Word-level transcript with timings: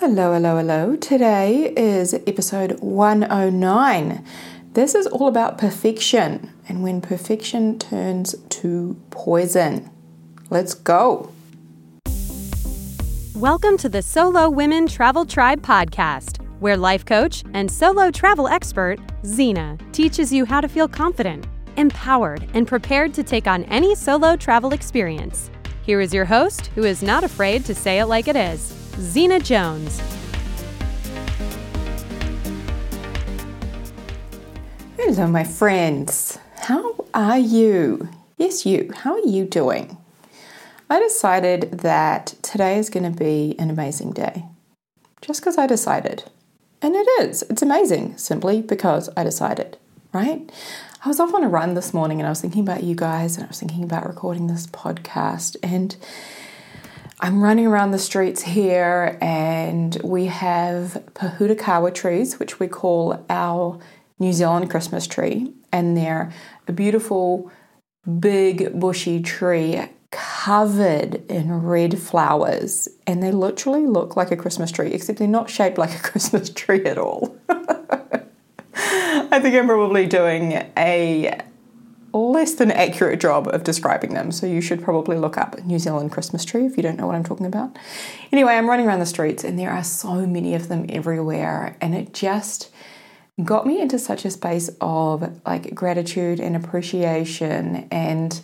Hello, 0.00 0.32
hello, 0.32 0.56
hello. 0.56 0.96
Today 0.96 1.74
is 1.76 2.14
episode 2.14 2.80
109. 2.80 4.24
This 4.72 4.94
is 4.94 5.06
all 5.06 5.28
about 5.28 5.58
perfection 5.58 6.50
and 6.66 6.82
when 6.82 7.02
perfection 7.02 7.78
turns 7.78 8.34
to 8.48 8.96
poison. 9.10 9.90
Let's 10.48 10.72
go. 10.72 11.30
Welcome 13.34 13.76
to 13.76 13.90
the 13.90 14.00
Solo 14.00 14.48
Women 14.48 14.86
Travel 14.86 15.26
Tribe 15.26 15.60
podcast, 15.60 16.42
where 16.60 16.78
life 16.78 17.04
coach 17.04 17.44
and 17.52 17.70
solo 17.70 18.10
travel 18.10 18.48
expert 18.48 18.98
Zena 19.26 19.76
teaches 19.92 20.32
you 20.32 20.46
how 20.46 20.62
to 20.62 20.68
feel 20.68 20.88
confident, 20.88 21.46
empowered, 21.76 22.48
and 22.54 22.66
prepared 22.66 23.12
to 23.12 23.22
take 23.22 23.46
on 23.46 23.64
any 23.64 23.94
solo 23.94 24.34
travel 24.34 24.72
experience. 24.72 25.50
Here 25.82 26.00
is 26.00 26.14
your 26.14 26.24
host, 26.24 26.68
who 26.68 26.84
is 26.84 27.02
not 27.02 27.22
afraid 27.22 27.66
to 27.66 27.74
say 27.74 27.98
it 27.98 28.06
like 28.06 28.28
it 28.28 28.36
is. 28.36 28.79
Zena 28.98 29.38
Jones. 29.40 30.00
Hello, 34.96 35.26
my 35.26 35.44
friends. 35.44 36.38
How 36.56 36.94
are 37.14 37.38
you? 37.38 38.08
Yes, 38.36 38.66
you. 38.66 38.90
How 38.94 39.14
are 39.14 39.26
you 39.26 39.44
doing? 39.44 39.96
I 40.88 40.98
decided 40.98 41.70
that 41.80 42.34
today 42.42 42.78
is 42.78 42.90
going 42.90 43.10
to 43.10 43.16
be 43.16 43.54
an 43.58 43.70
amazing 43.70 44.12
day. 44.12 44.44
Just 45.20 45.40
because 45.40 45.56
I 45.56 45.66
decided. 45.66 46.24
And 46.82 46.94
it 46.94 47.06
is. 47.20 47.42
It's 47.50 47.62
amazing 47.62 48.16
simply 48.16 48.62
because 48.62 49.08
I 49.16 49.24
decided, 49.24 49.76
right? 50.12 50.50
I 51.04 51.08
was 51.08 51.20
off 51.20 51.34
on 51.34 51.44
a 51.44 51.48
run 51.48 51.74
this 51.74 51.94
morning 51.94 52.20
and 52.20 52.26
I 52.26 52.30
was 52.30 52.40
thinking 52.40 52.62
about 52.62 52.82
you 52.82 52.94
guys 52.94 53.36
and 53.36 53.44
I 53.44 53.48
was 53.48 53.60
thinking 53.60 53.84
about 53.84 54.06
recording 54.06 54.46
this 54.46 54.66
podcast. 54.66 55.56
And 55.62 55.96
I'm 57.22 57.42
running 57.42 57.66
around 57.66 57.90
the 57.90 57.98
streets 57.98 58.40
here, 58.40 59.18
and 59.20 59.94
we 60.02 60.24
have 60.26 61.02
pohutukawa 61.12 61.94
trees, 61.94 62.38
which 62.38 62.58
we 62.58 62.66
call 62.66 63.22
our 63.28 63.78
New 64.18 64.32
Zealand 64.32 64.70
Christmas 64.70 65.06
tree, 65.06 65.52
and 65.70 65.98
they're 65.98 66.32
a 66.66 66.72
beautiful, 66.72 67.52
big, 68.20 68.80
bushy 68.80 69.20
tree 69.20 69.82
covered 70.10 71.16
in 71.30 71.62
red 71.62 71.98
flowers, 71.98 72.88
and 73.06 73.22
they 73.22 73.32
literally 73.32 73.86
look 73.86 74.16
like 74.16 74.30
a 74.30 74.36
Christmas 74.36 74.72
tree, 74.72 74.90
except 74.94 75.18
they're 75.18 75.28
not 75.28 75.50
shaped 75.50 75.76
like 75.76 75.94
a 75.94 76.02
Christmas 76.02 76.48
tree 76.48 76.86
at 76.86 76.96
all. 76.96 77.36
I 78.74 79.38
think 79.40 79.54
I'm 79.54 79.66
probably 79.66 80.06
doing 80.06 80.52
a 80.74 81.38
less 82.12 82.54
than 82.54 82.70
accurate 82.70 83.20
job 83.20 83.48
of 83.48 83.64
describing 83.64 84.14
them. 84.14 84.32
So 84.32 84.46
you 84.46 84.60
should 84.60 84.82
probably 84.82 85.16
look 85.16 85.38
up 85.38 85.62
New 85.64 85.78
Zealand 85.78 86.12
Christmas 86.12 86.44
tree 86.44 86.66
if 86.66 86.76
you 86.76 86.82
don't 86.82 86.96
know 86.96 87.06
what 87.06 87.16
I'm 87.16 87.24
talking 87.24 87.46
about. 87.46 87.76
Anyway, 88.32 88.52
I'm 88.52 88.68
running 88.68 88.86
around 88.86 89.00
the 89.00 89.06
streets 89.06 89.44
and 89.44 89.58
there 89.58 89.70
are 89.70 89.84
so 89.84 90.26
many 90.26 90.54
of 90.54 90.68
them 90.68 90.86
everywhere, 90.88 91.76
and 91.80 91.94
it 91.94 92.12
just 92.12 92.70
got 93.44 93.66
me 93.66 93.80
into 93.80 93.98
such 93.98 94.24
a 94.24 94.30
space 94.30 94.70
of 94.80 95.40
like 95.46 95.74
gratitude 95.74 96.40
and 96.40 96.56
appreciation. 96.56 97.88
And 97.90 98.40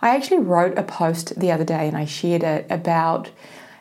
I 0.00 0.14
actually 0.14 0.38
wrote 0.38 0.78
a 0.78 0.82
post 0.82 1.38
the 1.38 1.50
other 1.50 1.64
day 1.64 1.88
and 1.88 1.96
I 1.96 2.04
shared 2.04 2.42
it 2.42 2.66
about 2.70 3.30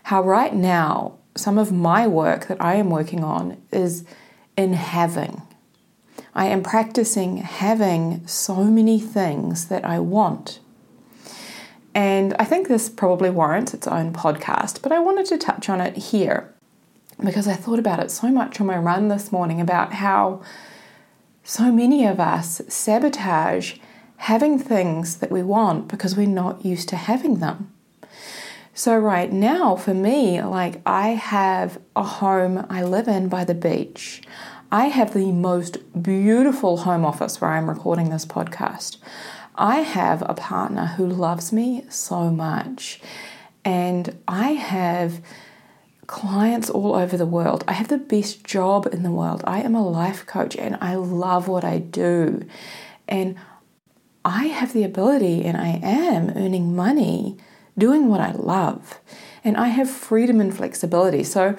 how 0.03 0.23
right 0.23 0.53
now 0.53 1.19
some 1.35 1.57
of 1.57 1.71
my 1.71 2.07
work 2.07 2.47
that 2.47 2.61
I 2.61 2.75
am 2.75 2.89
working 2.89 3.23
on 3.23 3.61
is 3.71 4.03
in 4.57 4.73
having 4.73 5.41
I 6.37 6.45
am 6.45 6.61
practicing 6.61 7.37
having 7.37 8.25
so 8.27 8.63
many 8.63 8.99
things 8.99 9.69
that 9.69 9.83
I 9.83 9.97
want. 9.97 10.59
And 11.95 12.35
I 12.37 12.45
think 12.45 12.67
this 12.67 12.89
probably 12.89 13.31
warrants 13.31 13.73
its 13.73 13.87
own 13.87 14.13
podcast, 14.13 14.83
but 14.83 14.91
I 14.91 14.99
wanted 14.99 15.25
to 15.25 15.39
touch 15.39 15.67
on 15.67 15.81
it 15.81 15.97
here 15.97 16.53
because 17.25 17.47
I 17.47 17.55
thought 17.55 17.79
about 17.79 17.99
it 17.99 18.11
so 18.11 18.27
much 18.27 18.61
on 18.61 18.67
my 18.67 18.77
run 18.77 19.07
this 19.07 19.31
morning 19.31 19.59
about 19.59 19.93
how 19.93 20.43
so 21.43 21.71
many 21.71 22.05
of 22.05 22.19
us 22.19 22.61
sabotage 22.67 23.79
having 24.17 24.59
things 24.59 25.17
that 25.17 25.31
we 25.31 25.41
want 25.41 25.87
because 25.87 26.15
we're 26.15 26.27
not 26.27 26.63
used 26.63 26.87
to 26.89 26.97
having 26.97 27.39
them. 27.39 27.73
So, 28.75 28.95
right 28.95 29.33
now, 29.33 29.75
for 29.75 29.95
me, 29.95 30.39
like 30.43 30.83
I 30.85 31.09
have 31.09 31.79
a 31.95 32.03
home 32.03 32.63
I 32.69 32.83
live 32.83 33.07
in 33.07 33.27
by 33.27 33.43
the 33.43 33.55
beach. 33.55 34.21
I 34.71 34.87
have 34.87 35.13
the 35.13 35.31
most 35.31 35.77
beautiful 36.03 36.77
home 36.77 37.05
office 37.05 37.39
where 37.39 37.51
I'm 37.51 37.69
recording 37.69 38.09
this 38.09 38.25
podcast. 38.25 38.97
I 39.55 39.77
have 39.77 40.21
a 40.23 40.33
partner 40.33 40.87
who 40.87 41.07
loves 41.07 41.53
me 41.53 41.85
so 41.89 42.29
much, 42.29 42.99
and 43.63 44.17
I 44.27 44.51
have 44.51 45.21
clients 46.05 46.69
all 46.69 46.95
over 46.95 47.15
the 47.15 47.25
world. 47.25 47.63
I 47.65 47.73
have 47.73 47.87
the 47.87 47.97
best 47.97 48.43
job 48.43 48.87
in 48.91 49.03
the 49.03 49.11
world. 49.11 49.41
I 49.47 49.61
am 49.61 49.73
a 49.73 49.87
life 49.87 50.25
coach 50.25 50.55
and 50.55 50.77
I 50.81 50.95
love 50.95 51.47
what 51.47 51.63
I 51.63 51.79
do. 51.79 52.45
And 53.07 53.35
I 54.25 54.47
have 54.47 54.73
the 54.73 54.83
ability, 54.83 55.45
and 55.45 55.55
I 55.55 55.79
am 55.81 56.31
earning 56.31 56.75
money 56.75 57.37
doing 57.77 58.09
what 58.09 58.19
I 58.19 58.33
love. 58.33 58.99
And 59.45 59.55
I 59.55 59.67
have 59.67 59.89
freedom 59.89 60.41
and 60.41 60.53
flexibility. 60.55 61.23
So 61.23 61.55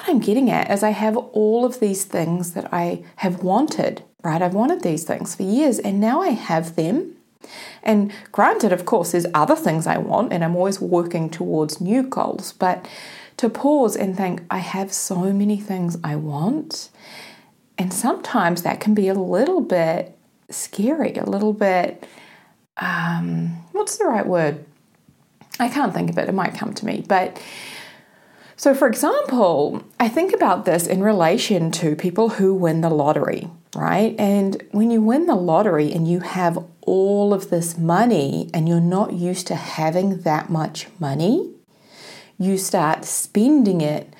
what 0.00 0.08
I'm 0.08 0.18
getting 0.18 0.50
at 0.50 0.70
is 0.70 0.82
I 0.82 0.90
have 0.90 1.16
all 1.16 1.66
of 1.66 1.78
these 1.78 2.04
things 2.04 2.54
that 2.54 2.72
I 2.72 3.04
have 3.16 3.42
wanted, 3.42 4.02
right? 4.22 4.40
I've 4.40 4.54
wanted 4.54 4.82
these 4.82 5.04
things 5.04 5.34
for 5.34 5.42
years 5.42 5.78
and 5.78 6.00
now 6.00 6.22
I 6.22 6.28
have 6.28 6.74
them. 6.74 7.16
And 7.82 8.10
granted, 8.32 8.72
of 8.72 8.86
course, 8.86 9.12
there's 9.12 9.26
other 9.34 9.56
things 9.56 9.86
I 9.86 9.98
want 9.98 10.32
and 10.32 10.42
I'm 10.42 10.56
always 10.56 10.80
working 10.80 11.28
towards 11.28 11.82
new 11.82 12.02
goals, 12.02 12.54
but 12.54 12.88
to 13.36 13.50
pause 13.50 13.94
and 13.94 14.16
think, 14.16 14.42
I 14.50 14.58
have 14.58 14.90
so 14.90 15.34
many 15.34 15.60
things 15.60 15.98
I 16.02 16.16
want. 16.16 16.88
And 17.76 17.92
sometimes 17.92 18.62
that 18.62 18.80
can 18.80 18.94
be 18.94 19.08
a 19.08 19.14
little 19.14 19.60
bit 19.60 20.16
scary, 20.48 21.14
a 21.16 21.28
little 21.28 21.52
bit, 21.52 22.06
um, 22.78 23.64
what's 23.72 23.98
the 23.98 24.06
right 24.06 24.26
word? 24.26 24.64
I 25.58 25.68
can't 25.68 25.92
think 25.92 26.08
of 26.08 26.16
it, 26.16 26.28
it 26.28 26.32
might 26.32 26.54
come 26.54 26.72
to 26.72 26.86
me, 26.86 27.04
but 27.06 27.38
so, 28.60 28.74
for 28.74 28.86
example, 28.86 29.82
I 29.98 30.08
think 30.08 30.34
about 30.34 30.66
this 30.66 30.86
in 30.86 31.02
relation 31.02 31.70
to 31.70 31.96
people 31.96 32.28
who 32.28 32.52
win 32.52 32.82
the 32.82 32.90
lottery, 32.90 33.48
right? 33.74 34.14
And 34.18 34.62
when 34.72 34.90
you 34.90 35.00
win 35.00 35.24
the 35.24 35.34
lottery 35.34 35.90
and 35.90 36.06
you 36.06 36.20
have 36.20 36.62
all 36.82 37.32
of 37.32 37.48
this 37.48 37.78
money 37.78 38.50
and 38.52 38.68
you're 38.68 38.78
not 38.78 39.14
used 39.14 39.46
to 39.46 39.54
having 39.54 40.18
that 40.24 40.50
much 40.50 40.88
money, 40.98 41.54
you 42.38 42.58
start 42.58 43.06
spending 43.06 43.80
it 43.80 44.12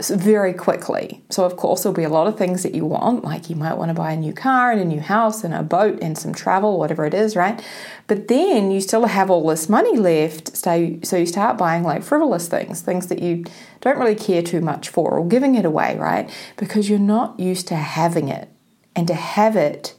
very 0.00 0.52
quickly. 0.52 1.22
So, 1.30 1.44
of 1.44 1.56
course, 1.56 1.82
there'll 1.82 1.94
be 1.94 2.02
a 2.02 2.08
lot 2.08 2.26
of 2.26 2.36
things 2.36 2.62
that 2.64 2.74
you 2.74 2.84
want, 2.84 3.22
like 3.22 3.48
you 3.48 3.56
might 3.56 3.74
want 3.74 3.90
to 3.90 3.94
buy 3.94 4.12
a 4.12 4.16
new 4.16 4.32
car 4.32 4.72
and 4.72 4.80
a 4.80 4.84
new 4.84 5.00
house 5.00 5.44
and 5.44 5.54
a 5.54 5.62
boat 5.62 5.98
and 6.02 6.18
some 6.18 6.34
travel, 6.34 6.78
whatever 6.78 7.04
it 7.04 7.14
is, 7.14 7.36
right? 7.36 7.62
But 8.08 8.26
then 8.28 8.70
you 8.70 8.80
still 8.80 9.04
have 9.04 9.30
all 9.30 9.46
this 9.46 9.68
money 9.68 9.96
left, 9.96 10.56
so 10.56 10.74
you 10.74 11.26
start 11.26 11.56
buying 11.56 11.84
like 11.84 12.02
frivolous 12.02 12.48
things, 12.48 12.80
things 12.80 13.06
that 13.08 13.20
you 13.20 13.44
don't 13.80 13.98
really 13.98 14.16
care 14.16 14.42
too 14.42 14.60
much 14.60 14.88
for, 14.88 15.12
or 15.12 15.28
giving 15.28 15.54
it 15.54 15.64
away, 15.64 15.96
right? 15.98 16.28
Because 16.56 16.90
you're 16.90 16.98
not 16.98 17.38
used 17.38 17.68
to 17.68 17.76
having 17.76 18.28
it. 18.28 18.48
And 18.96 19.06
to 19.06 19.14
have 19.14 19.56
it 19.56 19.94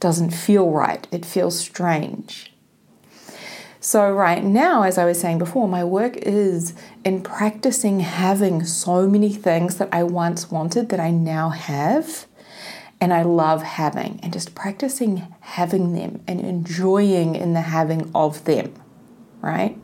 doesn't 0.00 0.30
feel 0.30 0.70
right, 0.70 1.06
it 1.10 1.24
feels 1.24 1.58
strange. 1.58 2.49
So, 3.82 4.12
right 4.12 4.44
now, 4.44 4.82
as 4.82 4.98
I 4.98 5.06
was 5.06 5.18
saying 5.18 5.38
before, 5.38 5.66
my 5.66 5.82
work 5.82 6.18
is 6.18 6.74
in 7.02 7.22
practicing 7.22 8.00
having 8.00 8.62
so 8.62 9.08
many 9.08 9.32
things 9.32 9.76
that 9.76 9.88
I 9.90 10.02
once 10.02 10.50
wanted 10.50 10.90
that 10.90 11.00
I 11.00 11.10
now 11.10 11.48
have 11.48 12.26
and 13.00 13.14
I 13.14 13.22
love 13.22 13.62
having, 13.62 14.20
and 14.22 14.30
just 14.30 14.54
practicing 14.54 15.26
having 15.40 15.94
them 15.94 16.22
and 16.28 16.38
enjoying 16.40 17.34
in 17.34 17.54
the 17.54 17.62
having 17.62 18.10
of 18.14 18.44
them, 18.44 18.74
right? 19.40 19.78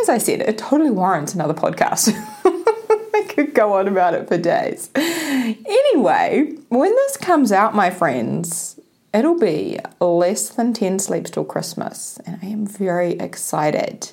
As 0.00 0.08
I 0.08 0.16
said, 0.16 0.40
it 0.40 0.56
totally 0.56 0.90
warrants 0.90 1.34
another 1.34 1.52
podcast. 1.52 2.14
I 2.44 3.26
could 3.28 3.52
go 3.52 3.74
on 3.74 3.86
about 3.86 4.14
it 4.14 4.26
for 4.28 4.38
days. 4.38 4.88
Anyway, 4.94 6.54
when 6.70 6.94
this 6.94 7.18
comes 7.18 7.52
out, 7.52 7.74
my 7.74 7.90
friends, 7.90 8.79
It'll 9.12 9.38
be 9.38 9.78
less 10.00 10.50
than 10.50 10.72
10 10.72 11.00
sleeps 11.00 11.30
till 11.30 11.44
Christmas, 11.44 12.20
and 12.24 12.38
I 12.42 12.46
am 12.46 12.64
very 12.64 13.12
excited. 13.14 14.12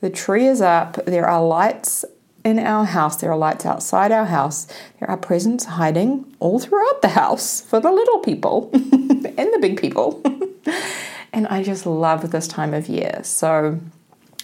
The 0.00 0.08
tree 0.08 0.46
is 0.46 0.62
up, 0.62 1.04
there 1.04 1.28
are 1.28 1.44
lights 1.44 2.04
in 2.42 2.58
our 2.58 2.86
house, 2.86 3.16
there 3.16 3.30
are 3.30 3.36
lights 3.36 3.66
outside 3.66 4.10
our 4.10 4.24
house, 4.24 4.66
there 4.98 5.10
are 5.10 5.18
presents 5.18 5.66
hiding 5.66 6.34
all 6.40 6.58
throughout 6.58 7.02
the 7.02 7.08
house 7.08 7.60
for 7.60 7.78
the 7.78 7.92
little 7.92 8.20
people 8.20 8.70
and 8.72 9.52
the 9.52 9.58
big 9.60 9.78
people. 9.78 10.22
and 11.32 11.46
I 11.48 11.62
just 11.62 11.84
love 11.84 12.30
this 12.30 12.48
time 12.48 12.72
of 12.72 12.88
year. 12.88 13.20
So 13.22 13.80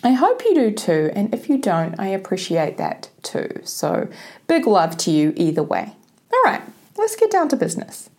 I 0.04 0.12
hope 0.12 0.44
you 0.44 0.54
do 0.54 0.70
too, 0.70 1.10
and 1.14 1.32
if 1.32 1.48
you 1.48 1.56
don't, 1.56 1.98
I 1.98 2.08
appreciate 2.08 2.76
that 2.76 3.08
too. 3.22 3.48
So 3.64 4.08
big 4.46 4.66
love 4.66 4.98
to 4.98 5.10
you 5.10 5.32
either 5.34 5.62
way. 5.62 5.94
All 6.30 6.42
right, 6.44 6.62
let's 6.98 7.16
get 7.16 7.30
down 7.30 7.48
to 7.48 7.56
business. 7.56 8.10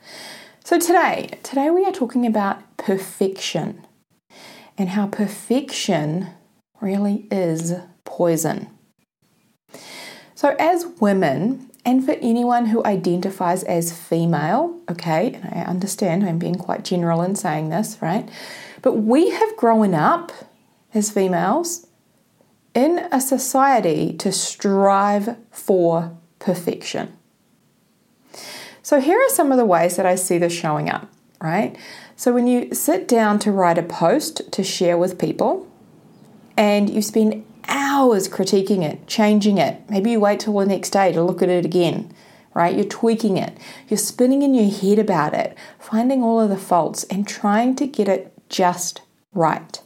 So 0.70 0.78
today, 0.78 1.32
today 1.42 1.72
we 1.72 1.84
are 1.86 1.92
talking 1.92 2.28
about 2.28 2.78
perfection 2.78 3.88
and 4.78 4.90
how 4.90 5.08
perfection 5.08 6.28
really 6.80 7.28
is 7.32 7.74
poison. 8.06 8.70
So, 10.36 10.56
as 10.60 10.86
women, 11.02 11.72
and 11.84 12.06
for 12.06 12.12
anyone 12.22 12.68
who 12.68 12.86
identifies 12.86 13.64
as 13.64 13.92
female, 13.92 14.80
okay, 14.92 15.40
and 15.42 15.46
I 15.46 15.64
understand 15.64 16.24
I'm 16.24 16.38
being 16.38 16.54
quite 16.54 16.86
general 16.86 17.24
in 17.24 17.36
saying 17.36 17.70
this, 17.70 17.98
right? 18.00 18.30
But 18.84 18.94
we 18.94 19.32
have 19.32 19.58
grown 19.58 19.96
up 19.96 20.32
as 20.94 21.10
females 21.10 21.88
in 22.76 23.08
a 23.12 23.20
society 23.20 24.14
to 24.18 24.32
strive 24.32 25.36
for 25.50 26.16
perfection. 26.38 27.18
So, 28.90 29.00
here 29.00 29.20
are 29.20 29.30
some 29.30 29.52
of 29.52 29.60
the 29.60 29.68
ways 29.68 29.98
that 29.98 30.08
I 30.08 30.16
see 30.16 30.40
this 30.40 30.52
showing 30.52 30.90
up, 30.90 31.08
right? 31.40 31.78
So, 32.16 32.34
when 32.34 32.48
you 32.48 32.74
sit 32.74 33.08
down 33.08 33.38
to 33.38 33.52
write 33.52 33.78
a 33.78 33.84
post 33.84 34.52
to 34.52 34.64
share 34.64 34.98
with 34.98 35.20
people 35.20 35.68
and 36.58 36.90
you 36.90 37.04
spend 37.04 37.46
hours 37.68 38.28
critiquing 38.28 38.82
it, 38.82 39.06
changing 39.06 39.60
it, 39.60 39.88
maybe 39.92 40.10
you 40.10 40.20
wait 40.20 40.40
till 40.40 40.58
the 40.58 40.66
next 40.66 40.90
day 40.90 41.12
to 41.12 41.22
look 41.22 41.44
at 41.44 41.50
it 41.50 41.66
again, 41.66 42.12
right? 42.56 42.76
You're 42.76 42.84
tweaking 42.84 43.38
it, 43.38 43.56
you're 43.88 44.00
spinning 44.00 44.42
in 44.42 44.56
your 44.56 44.72
head 44.72 44.98
about 44.98 45.36
it, 45.36 45.56
finding 45.78 46.24
all 46.24 46.42
of 46.42 46.50
the 46.50 46.58
faults 46.58 47.04
and 47.12 47.28
trying 47.28 47.76
to 47.76 47.86
get 47.86 48.08
it 48.08 48.34
just 48.50 49.04
right. 49.34 49.80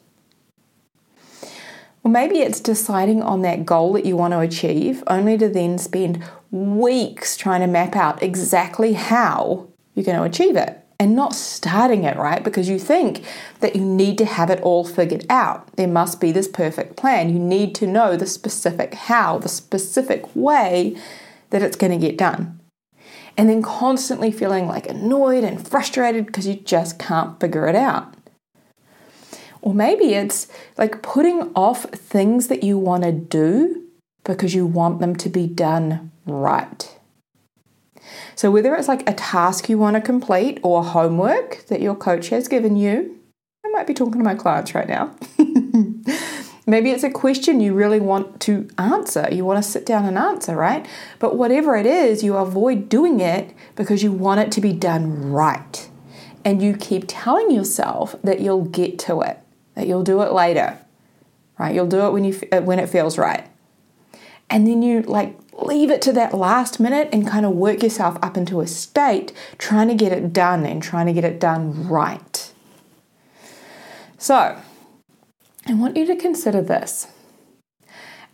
Or 2.06 2.10
maybe 2.10 2.40
it's 2.40 2.62
deciding 2.62 3.22
on 3.22 3.42
that 3.42 3.66
goal 3.66 3.92
that 3.94 4.06
you 4.06 4.16
want 4.16 4.32
to 4.32 4.40
achieve, 4.40 5.04
only 5.08 5.38
to 5.40 5.50
then 5.50 5.78
spend 5.78 6.24
weeks 6.54 7.36
trying 7.36 7.62
to 7.62 7.68
map 7.68 7.96
out 7.96 8.22
exactly 8.22 8.94
how 8.94 9.68
you're 9.96 10.06
going 10.06 10.18
to 10.18 10.24
achieve 10.24 10.56
it 10.56 10.80
and 11.00 11.16
not 11.16 11.34
starting 11.34 12.04
it, 12.04 12.16
right? 12.16 12.44
Because 12.44 12.70
you 12.70 12.78
think 12.78 13.26
that 13.60 13.76
you 13.76 13.84
need 13.84 14.20
to 14.20 14.26
have 14.26 14.52
it 14.52 14.62
all 14.62 14.86
figured 14.86 15.26
out. 15.30 15.76
There 15.76 15.88
must 15.88 16.22
be 16.22 16.32
this 16.32 16.48
perfect 16.48 16.96
plan. 16.96 17.34
You 17.34 17.40
need 17.40 17.74
to 17.76 17.88
know 17.88 18.16
the 18.16 18.28
specific 18.28 18.94
how, 18.94 19.40
the 19.40 19.50
specific 19.50 20.24
way 20.36 20.96
that 21.50 21.64
it's 21.64 21.76
going 21.76 21.92
to 21.92 22.08
get 22.08 22.18
done. 22.18 22.60
And 23.36 23.50
then 23.50 23.64
constantly 23.64 24.32
feeling 24.32 24.68
like 24.68 24.88
annoyed 24.88 25.44
and 25.44 25.68
frustrated 25.68 26.28
because 26.28 26.46
you 26.46 26.54
just 26.54 27.00
can't 27.00 27.40
figure 27.40 27.68
it 27.68 27.76
out. 27.76 28.14
Or 29.64 29.74
maybe 29.74 30.14
it's 30.14 30.48
like 30.78 31.02
putting 31.02 31.52
off 31.56 31.86
things 31.86 32.48
that 32.48 32.64
you 32.64 32.78
want 32.78 33.04
to 33.04 33.12
do 33.12 33.83
because 34.24 34.54
you 34.54 34.66
want 34.66 35.00
them 35.00 35.16
to 35.16 35.30
be 35.30 35.48
done 35.48 36.12
right. 36.26 36.98
So, 38.36 38.52
whether 38.52 38.76
it's 38.76 38.88
like 38.88 39.08
a 39.08 39.14
task 39.14 39.70
you 39.70 39.78
want 39.78 39.96
to 39.96 40.02
complete 40.02 40.60
or 40.64 40.84
homework 40.84 41.66
that 41.68 41.82
your 41.82 41.96
coach 41.96 42.30
has 42.30 42.48
given 42.48 42.76
you, 42.76 43.20
I 43.66 43.70
might 43.70 43.88
be 43.88 43.94
talking 43.94 44.20
to 44.20 44.24
my 44.24 44.36
clients 44.36 44.76
right 44.76 44.88
now. 44.88 45.16
Maybe 46.66 46.92
it's 46.92 47.04
a 47.04 47.10
question 47.10 47.60
you 47.60 47.74
really 47.74 48.00
want 48.00 48.40
to 48.42 48.70
answer. 48.78 49.28
You 49.32 49.44
want 49.44 49.64
to 49.64 49.70
sit 49.70 49.86
down 49.86 50.06
and 50.06 50.18
answer, 50.18 50.56
right? 50.56 50.88
But 51.20 51.36
whatever 51.36 51.76
it 51.76 51.86
is, 51.86 52.24
you 52.24 52.38
avoid 52.38 52.88
doing 52.88 53.20
it 53.20 53.54
because 53.76 54.02
you 54.02 54.14
want 54.14 54.40
it 54.40 54.52
to 54.54 54.62
be 54.62 54.72
done 54.72 55.32
right. 55.32 55.90
And 56.46 56.62
you 56.62 56.76
keep 56.76 57.04
telling 57.08 57.52
yourself 57.52 58.16
that 58.24 58.40
you'll 58.40 58.66
get 58.66 58.98
to 59.00 59.22
it 59.22 59.40
that 59.76 59.88
you'll 59.88 60.04
do 60.04 60.22
it 60.22 60.32
later, 60.32 60.78
right? 61.58 61.74
You'll 61.74 61.88
do 61.88 62.06
it 62.06 62.14
when 62.14 62.24
you 62.24 62.40
uh, 62.52 62.62
when 62.62 62.80
it 62.80 62.90
feels 62.90 63.18
right, 63.18 63.48
and 64.54 64.68
then 64.68 64.84
you 64.84 65.02
like 65.02 65.36
leave 65.62 65.90
it 65.90 66.02
to 66.04 66.14
that 66.14 66.34
last 66.34 66.80
minute 66.80 67.10
and 67.12 67.28
kind 67.28 67.44
of 67.46 67.54
work 67.54 67.82
yourself 67.82 68.18
up 68.22 68.38
into 68.38 68.62
a 68.62 68.68
state 68.68 69.34
trying 69.58 69.88
to 69.88 69.96
get 69.96 70.12
it 70.12 70.32
done 70.32 70.64
and 70.64 70.82
trying 70.82 71.08
to 71.08 71.14
get 71.14 71.24
it 71.24 71.40
done 71.40 71.88
right. 71.88 72.52
So, 74.20 74.58
I 75.66 75.74
want 75.74 75.98
you 75.98 76.06
to 76.06 76.16
consider 76.16 76.62
this. 76.62 77.08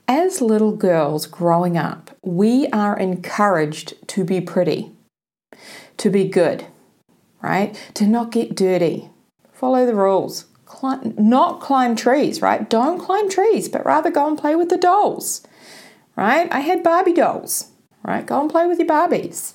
As 0.07 0.41
little 0.41 0.75
girls 0.75 1.25
growing 1.25 1.77
up, 1.77 2.11
we 2.21 2.67
are 2.67 2.97
encouraged 2.97 3.95
to 4.09 4.25
be 4.25 4.41
pretty, 4.41 4.91
to 5.97 6.09
be 6.09 6.27
good, 6.27 6.65
right? 7.41 7.79
To 7.93 8.05
not 8.05 8.31
get 8.31 8.55
dirty, 8.55 9.09
follow 9.53 9.85
the 9.85 9.95
rules, 9.95 10.45
climb, 10.65 11.13
not 11.17 11.61
climb 11.61 11.95
trees, 11.95 12.41
right? 12.41 12.69
Don't 12.69 12.99
climb 12.99 13.29
trees, 13.29 13.69
but 13.69 13.85
rather 13.85 14.11
go 14.11 14.27
and 14.27 14.37
play 14.37 14.55
with 14.55 14.69
the 14.69 14.77
dolls, 14.77 15.43
right? 16.15 16.51
I 16.51 16.59
had 16.59 16.83
Barbie 16.83 17.13
dolls, 17.13 17.71
right? 18.03 18.25
Go 18.25 18.41
and 18.41 18.49
play 18.49 18.67
with 18.67 18.79
your 18.79 18.87
Barbies. 18.87 19.53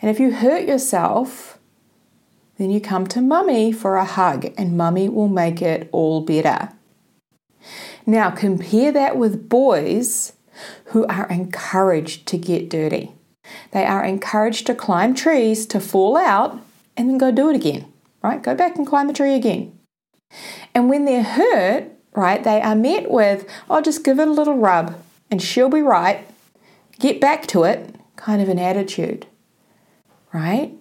And 0.00 0.10
if 0.10 0.20
you 0.20 0.32
hurt 0.32 0.68
yourself, 0.68 1.58
then 2.58 2.70
you 2.70 2.80
come 2.80 3.06
to 3.08 3.20
mummy 3.20 3.72
for 3.72 3.96
a 3.96 4.04
hug, 4.04 4.52
and 4.56 4.76
mummy 4.76 5.08
will 5.08 5.28
make 5.28 5.60
it 5.60 5.88
all 5.92 6.20
better. 6.20 6.70
Now, 8.06 8.30
compare 8.30 8.92
that 8.92 9.16
with 9.16 9.48
boys 9.48 10.34
who 10.86 11.06
are 11.06 11.26
encouraged 11.28 12.26
to 12.28 12.38
get 12.38 12.68
dirty. 12.68 13.12
They 13.72 13.84
are 13.84 14.04
encouraged 14.04 14.66
to 14.66 14.74
climb 14.74 15.14
trees, 15.14 15.66
to 15.66 15.80
fall 15.80 16.16
out, 16.16 16.60
and 16.96 17.08
then 17.08 17.18
go 17.18 17.32
do 17.32 17.50
it 17.50 17.56
again, 17.56 17.92
right? 18.22 18.42
Go 18.42 18.54
back 18.54 18.76
and 18.76 18.86
climb 18.86 19.06
the 19.06 19.12
tree 19.12 19.34
again. 19.34 19.76
And 20.74 20.88
when 20.88 21.04
they're 21.04 21.22
hurt, 21.22 21.90
right, 22.14 22.42
they 22.42 22.60
are 22.60 22.76
met 22.76 23.10
with, 23.10 23.48
oh, 23.68 23.80
just 23.80 24.04
give 24.04 24.18
it 24.18 24.28
a 24.28 24.32
little 24.32 24.56
rub 24.56 24.94
and 25.34 25.42
she'll 25.42 25.68
be 25.68 25.82
right, 25.82 26.24
get 27.00 27.20
back 27.20 27.44
to 27.48 27.64
it, 27.64 27.96
kind 28.14 28.40
of 28.40 28.48
an 28.48 28.60
attitude, 28.60 29.26
right? 30.32 30.72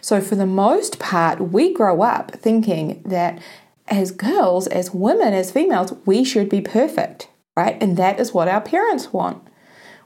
So, 0.00 0.20
for 0.20 0.36
the 0.36 0.46
most 0.46 1.00
part, 1.00 1.50
we 1.50 1.74
grow 1.74 2.00
up 2.00 2.30
thinking 2.30 3.02
that 3.04 3.42
as 3.88 4.12
girls, 4.12 4.68
as 4.68 4.94
women, 4.94 5.34
as 5.34 5.50
females, 5.50 5.94
we 6.06 6.22
should 6.22 6.48
be 6.48 6.60
perfect, 6.60 7.26
right? 7.56 7.76
And 7.82 7.96
that 7.96 8.20
is 8.20 8.32
what 8.32 8.46
our 8.46 8.60
parents 8.60 9.12
want. 9.12 9.42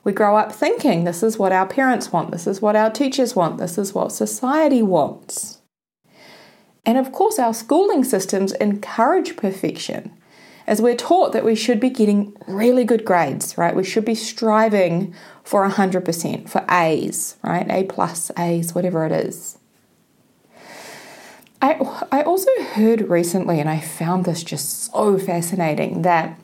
We 0.04 0.12
grow 0.12 0.38
up 0.38 0.52
thinking 0.52 1.04
this 1.04 1.22
is 1.22 1.36
what 1.36 1.52
our 1.52 1.66
parents 1.66 2.10
want, 2.10 2.30
this 2.30 2.46
is 2.46 2.62
what 2.62 2.76
our 2.76 2.90
teachers 2.90 3.36
want, 3.36 3.58
this 3.58 3.76
is 3.76 3.92
what 3.92 4.10
society 4.10 4.80
wants. 4.80 5.60
And 6.86 6.96
of 6.96 7.12
course, 7.12 7.38
our 7.38 7.52
schooling 7.52 8.04
systems 8.04 8.52
encourage 8.52 9.36
perfection, 9.36 10.15
as 10.66 10.82
we're 10.82 10.96
taught 10.96 11.32
that 11.32 11.44
we 11.44 11.54
should 11.54 11.78
be 11.78 11.90
getting 11.90 12.36
really 12.46 12.84
good 12.84 13.04
grades, 13.04 13.56
right? 13.56 13.74
We 13.74 13.84
should 13.84 14.04
be 14.04 14.14
striving 14.14 15.14
for 15.44 15.68
100%, 15.68 16.48
for 16.48 16.64
A's, 16.70 17.36
right? 17.42 17.70
A 17.70 17.84
plus, 17.84 18.30
A's, 18.38 18.74
whatever 18.74 19.06
it 19.06 19.12
is. 19.12 19.58
I, 21.62 21.74
I 22.12 22.22
also 22.22 22.50
heard 22.72 23.08
recently, 23.08 23.60
and 23.60 23.68
I 23.68 23.80
found 23.80 24.24
this 24.24 24.42
just 24.42 24.92
so 24.92 25.18
fascinating, 25.18 26.02
that 26.02 26.38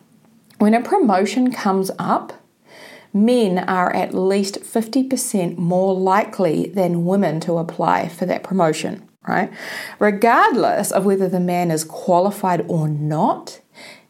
when 0.59 0.75
a 0.75 0.81
promotion 0.81 1.53
comes 1.53 1.91
up, 1.99 2.33
men 3.13 3.59
are 3.59 3.95
at 3.95 4.15
least 4.15 4.61
50% 4.61 5.59
more 5.59 5.95
likely 5.95 6.69
than 6.69 7.05
women 7.05 7.41
to 7.41 7.59
apply 7.59 8.09
for 8.09 8.25
that 8.27 8.43
promotion 8.43 9.09
right? 9.27 9.53
Regardless 9.99 10.91
of 10.91 11.05
whether 11.05 11.29
the 11.29 11.41
man 11.41 11.71
is 11.71 11.85
qualified 11.85 12.65
or 12.69 12.89
not, 12.89 13.61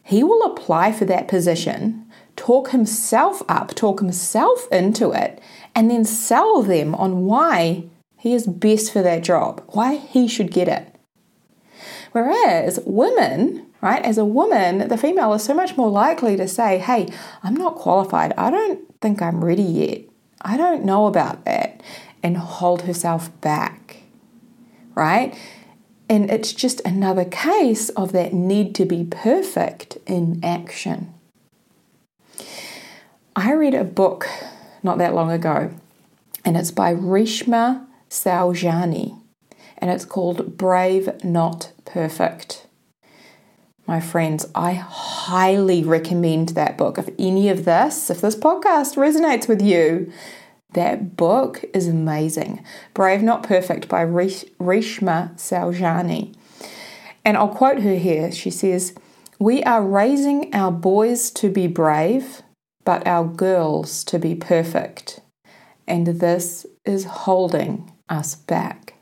he 0.03 0.23
will 0.23 0.43
apply 0.43 0.91
for 0.91 1.05
that 1.05 1.27
position, 1.27 2.05
talk 2.35 2.69
himself 2.69 3.41
up, 3.47 3.73
talk 3.73 3.99
himself 3.99 4.67
into 4.71 5.11
it, 5.11 5.41
and 5.73 5.89
then 5.89 6.05
sell 6.05 6.61
them 6.61 6.93
on 6.95 7.25
why 7.25 7.85
he 8.17 8.33
is 8.33 8.45
best 8.45 8.91
for 8.91 9.01
that 9.01 9.23
job, 9.23 9.63
why 9.69 9.95
he 9.95 10.27
should 10.27 10.51
get 10.51 10.67
it. 10.67 10.93
Whereas 12.11 12.79
women, 12.85 13.65
right, 13.81 14.03
as 14.03 14.17
a 14.17 14.25
woman, 14.25 14.87
the 14.87 14.97
female 14.97 15.33
is 15.33 15.43
so 15.43 15.53
much 15.53 15.75
more 15.77 15.89
likely 15.89 16.37
to 16.37 16.47
say, 16.47 16.77
hey, 16.77 17.09
I'm 17.41 17.55
not 17.55 17.75
qualified. 17.75 18.33
I 18.37 18.51
don't 18.51 18.81
think 19.01 19.21
I'm 19.21 19.43
ready 19.43 19.63
yet. 19.63 20.01
I 20.41 20.57
don't 20.57 20.85
know 20.85 21.07
about 21.07 21.45
that. 21.45 21.81
And 22.21 22.37
hold 22.37 22.83
herself 22.83 23.29
back 23.41 23.83
right? 24.95 25.37
And 26.13 26.29
it's 26.29 26.53
just 26.53 26.79
another 26.85 27.25
case 27.25 27.89
of 27.89 28.11
that 28.11 28.33
need 28.33 28.75
to 28.75 28.85
be 28.85 29.03
perfect 29.03 29.97
in 30.05 30.39
action. 30.43 31.11
I 33.35 33.53
read 33.53 33.73
a 33.73 33.83
book 33.83 34.27
not 34.83 34.99
that 34.99 35.15
long 35.15 35.31
ago, 35.31 35.71
and 36.45 36.55
it's 36.55 36.69
by 36.69 36.93
Reshma 36.93 37.87
Saujani, 38.11 39.19
and 39.79 39.89
it's 39.89 40.05
called 40.05 40.55
Brave 40.55 41.09
Not 41.23 41.71
Perfect. 41.83 42.67
My 43.87 43.99
friends, 43.99 44.45
I 44.53 44.73
highly 44.73 45.83
recommend 45.83 46.49
that 46.49 46.77
book. 46.77 46.99
If 46.99 47.09
any 47.17 47.49
of 47.49 47.65
this, 47.65 48.11
if 48.11 48.21
this 48.21 48.35
podcast 48.35 48.97
resonates 48.97 49.47
with 49.47 49.63
you, 49.63 50.13
that 50.73 51.15
book 51.15 51.63
is 51.73 51.87
amazing. 51.87 52.63
Brave 52.93 53.23
Not 53.23 53.43
Perfect 53.43 53.87
by 53.87 54.05
Reshma 54.05 55.35
Saujani. 55.37 56.35
And 57.25 57.37
I'll 57.37 57.47
quote 57.47 57.81
her 57.81 57.95
here. 57.95 58.31
She 58.31 58.49
says, 58.49 58.93
We 59.39 59.63
are 59.63 59.83
raising 59.83 60.53
our 60.53 60.71
boys 60.71 61.31
to 61.31 61.49
be 61.49 61.67
brave, 61.67 62.41
but 62.83 63.05
our 63.07 63.25
girls 63.25 64.03
to 64.05 64.19
be 64.19 64.35
perfect. 64.35 65.21
And 65.87 66.07
this 66.07 66.65
is 66.85 67.05
holding 67.05 67.91
us 68.09 68.35
back. 68.35 68.93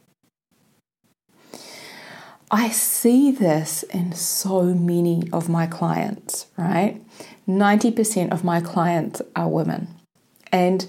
I 2.54 2.68
see 2.70 3.32
this 3.32 3.84
in 3.84 4.12
so 4.12 4.64
many 4.64 5.24
of 5.32 5.48
my 5.48 5.68
clients, 5.68 6.48
right? 6.58 7.02
90% 7.48 8.32
of 8.32 8.44
my 8.44 8.60
clients 8.60 9.22
are 9.38 9.48
women. 9.48 9.88
And 10.52 10.86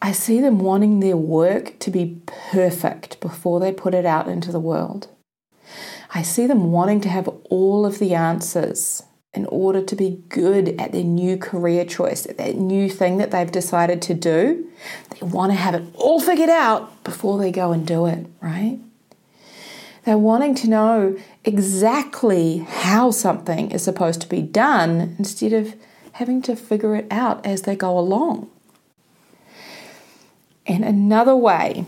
I 0.00 0.12
see 0.12 0.40
them 0.40 0.60
wanting 0.60 1.00
their 1.00 1.16
work 1.16 1.78
to 1.80 1.90
be 1.90 2.20
perfect 2.26 3.20
before 3.20 3.58
they 3.60 3.72
put 3.72 3.94
it 3.94 4.06
out 4.06 4.28
into 4.28 4.52
the 4.52 4.60
world. 4.60 5.08
I 6.14 6.22
see 6.22 6.46
them 6.46 6.70
wanting 6.70 7.00
to 7.02 7.08
have 7.08 7.28
all 7.50 7.84
of 7.84 7.98
the 7.98 8.14
answers 8.14 9.02
in 9.34 9.44
order 9.46 9.82
to 9.82 9.94
be 9.94 10.22
good 10.28 10.80
at 10.80 10.92
their 10.92 11.04
new 11.04 11.36
career 11.36 11.84
choice, 11.84 12.26
at 12.26 12.38
that 12.38 12.56
new 12.56 12.88
thing 12.88 13.18
that 13.18 13.30
they've 13.30 13.50
decided 13.50 14.00
to 14.02 14.14
do. 14.14 14.66
They 15.10 15.26
want 15.26 15.52
to 15.52 15.58
have 15.58 15.74
it 15.74 15.84
all 15.94 16.20
figured 16.20 16.48
out 16.48 17.04
before 17.04 17.38
they 17.38 17.52
go 17.52 17.72
and 17.72 17.86
do 17.86 18.06
it, 18.06 18.26
right? 18.40 18.78
They're 20.04 20.16
wanting 20.16 20.54
to 20.56 20.70
know 20.70 21.18
exactly 21.44 22.58
how 22.58 23.10
something 23.10 23.70
is 23.70 23.82
supposed 23.82 24.22
to 24.22 24.28
be 24.28 24.40
done 24.40 25.14
instead 25.18 25.52
of 25.52 25.74
having 26.12 26.40
to 26.42 26.56
figure 26.56 26.96
it 26.96 27.06
out 27.10 27.44
as 27.44 27.62
they 27.62 27.76
go 27.76 27.98
along. 27.98 28.48
And 30.68 30.84
another 30.84 31.34
way 31.34 31.86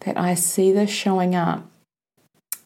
that 0.00 0.18
I 0.18 0.34
see 0.34 0.72
this 0.72 0.90
showing 0.90 1.34
up 1.34 1.70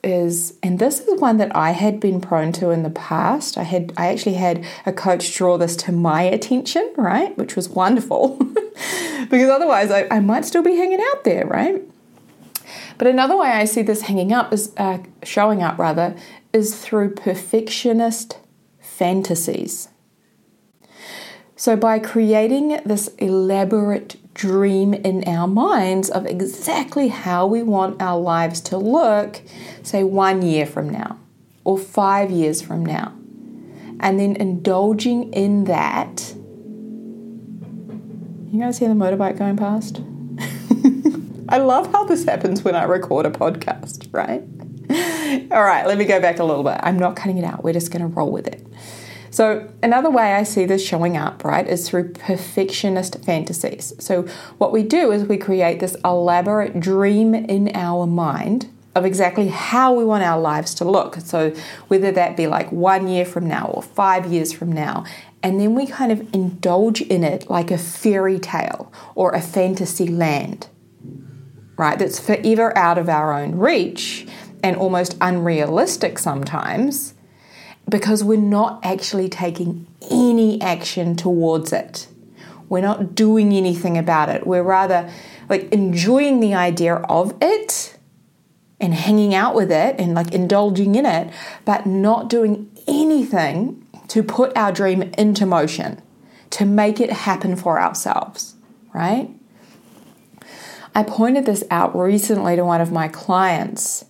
is 0.05 0.59
and 0.63 0.79
this 0.79 1.01
is 1.01 1.21
one 1.21 1.37
that 1.37 1.55
I 1.55 1.71
had 1.71 2.01
been 2.01 2.21
prone 2.21 2.53
to 2.53 2.71
in 2.71 2.83
the 2.83 2.91
past. 2.91 3.57
I 3.59 3.63
had 3.63 3.93
I 3.97 4.07
actually 4.07 4.35
had 4.35 4.65
a 4.87 4.93
coach 4.93 5.35
draw 5.35 5.59
this 5.59 5.77
to 5.77 5.93
my 5.93 6.23
attention, 6.23 6.93
right? 6.97 7.37
Which 7.37 7.57
was 7.57 7.69
wonderful. 7.69 8.37
because 9.31 9.51
otherwise 9.51 9.91
I, 9.91 10.07
I 10.11 10.21
might 10.21 10.45
still 10.45 10.63
be 10.63 10.77
hanging 10.77 11.01
out 11.13 11.25
there, 11.25 11.47
right? 11.47 11.83
But 12.99 13.07
another 13.07 13.37
way 13.37 13.49
I 13.49 13.65
see 13.65 13.83
this 13.83 14.03
hanging 14.03 14.33
up 14.33 14.53
is 14.53 14.73
uh, 14.77 14.99
showing 15.23 15.63
up 15.63 15.79
rather 15.79 16.17
is 16.53 16.79
through 16.79 17.15
perfectionist 17.15 18.39
fantasies. 18.81 19.89
So 21.57 21.77
by 21.77 21.99
creating 21.99 22.81
this 22.85 23.09
elaborate 23.19 24.17
dream 24.35 24.95
in 24.95 25.27
our 25.29 25.47
minds 25.47 26.11
of 26.11 26.27
exactly 26.27 27.09
how 27.09 27.47
we 27.47 27.63
want 27.63 28.01
our 28.01 28.19
lives 28.19 28.61
to 28.61 28.77
look, 28.77 29.41
say 29.83 30.03
one 30.05 30.43
year 30.43 30.67
from 30.67 30.89
now 30.89 31.19
or 31.65 31.79
five 31.79 32.31
years 32.31 32.61
from 32.61 32.85
now. 32.85 33.13
And 34.01 34.19
then 34.19 34.37
indulging 34.37 35.33
in 35.33 35.65
that. 35.65 36.35
You 38.53 38.61
guys 38.61 38.79
hear 38.79 38.89
the 38.89 38.95
motorbike 38.95 39.39
going 39.39 39.57
past? 39.57 40.01
I 41.49 41.59
love 41.59 41.91
how 41.93 42.05
this 42.05 42.25
happens 42.25 42.63
when 42.63 42.75
I 42.75 42.85
record 42.85 43.27
a 43.27 43.31
podcast, 43.31 44.09
right? 44.13 44.43
All 45.53 45.63
right, 45.63 45.87
let 45.87 45.97
me 45.99 46.05
go 46.05 46.21
back 46.21 46.39
a 46.39 46.45
little 46.45 46.65
bit. 46.65 46.79
I'm 46.83 46.99
not 46.99 47.17
cutting 47.17 47.39
it 47.39 47.45
out, 47.45 47.63
we're 47.63 47.73
just 47.73 47.91
going 47.91 48.03
to 48.03 48.09
roll 48.09 48.31
with 48.31 48.47
it. 48.47 48.67
So, 49.33 49.67
another 49.83 50.11
way 50.11 50.35
I 50.35 50.43
see 50.43 50.67
this 50.67 50.87
showing 50.87 51.17
up, 51.17 51.43
right, 51.43 51.67
is 51.67 51.89
through 51.89 52.13
perfectionist 52.13 53.25
fantasies. 53.25 53.95
So, 53.99 54.25
what 54.59 54.73
we 54.73 54.83
do 54.83 55.11
is 55.11 55.25
we 55.25 55.39
create 55.39 55.81
this 55.81 55.97
elaborate 56.05 56.79
dream 56.79 57.35
in 57.35 57.75
our 57.75 58.07
mind 58.07 58.71
of 58.95 59.07
exactly 59.07 59.49
how 59.49 59.95
we 59.95 60.05
want 60.05 60.23
our 60.23 60.39
lives 60.39 60.75
to 60.75 60.85
look. 60.85 61.17
So, 61.17 61.55
whether 61.89 62.13
that 62.13 62.37
be 62.37 62.47
like 62.47 62.71
one 62.73 63.09
year 63.09 63.25
from 63.25 63.49
now 63.49 63.69
or 63.69 63.83
five 63.83 64.31
years 64.31 64.53
from 64.53 64.71
now, 64.71 65.07
and 65.43 65.59
then 65.59 65.75
we 65.75 65.87
kind 65.87 66.13
of 66.13 66.21
indulge 66.35 67.01
in 67.01 67.25
it 67.25 67.49
like 67.49 67.71
a 67.71 67.79
fairy 67.79 68.39
tale 68.39 68.93
or 69.15 69.33
a 69.33 69.41
fantasy 69.41 70.09
land, 70.09 70.69
right? 71.79 71.99
That's 71.99 72.21
forever 72.21 72.77
out 72.77 72.99
of 72.99 73.09
our 73.09 73.33
own 73.33 73.55
reach 73.55 74.27
and 74.63 74.77
almost 74.77 75.17
unrealistic 75.23 76.19
sometimes 76.19 77.15
because 77.89 78.25
we're 78.25 78.39
not 78.39 78.81
actually 78.85 79.29
taking 79.29 79.87
any 80.11 80.61
action 80.61 81.17
towards 81.17 81.73
it. 81.73 82.09
We're 82.69 82.81
not 82.81 83.15
doing 83.15 83.53
anything 83.53 83.99
about 83.99 84.29
it. 84.29 84.47
We're 84.47 84.63
rather 84.63 85.11
like 85.49 85.71
enjoying 85.73 86.41
the 86.41 86.55
idea 86.55 86.95
of 86.95 87.37
it 87.43 87.99
and 88.81 88.95
hanging 88.95 89.35
out 89.35 89.55
with 89.55 89.71
it 89.71 89.97
and 89.99 90.15
like 90.15 90.33
indulging 90.33 90.95
in 90.95 91.05
it, 91.05 91.33
but 91.65 91.87
not 91.87 92.29
doing 92.29 92.71
anything 92.89 93.87
to 94.09 94.23
put 94.23 94.57
our 94.57 94.73
dream 94.73 95.03
into 95.19 95.47
motion, 95.47 96.01
to 96.51 96.65
make 96.65 97.01
it 97.01 97.11
happen 97.11 97.57
for 97.57 97.81
ourselves, 97.81 98.55
right? 98.95 99.31
I 100.95 101.03
pointed 101.03 101.47
this 101.47 101.65
out 101.71 101.97
recently 101.97 102.57
to 102.57 102.65
one 102.65 102.81
of 102.81 102.93
my 102.93 103.09
clients 103.09 104.05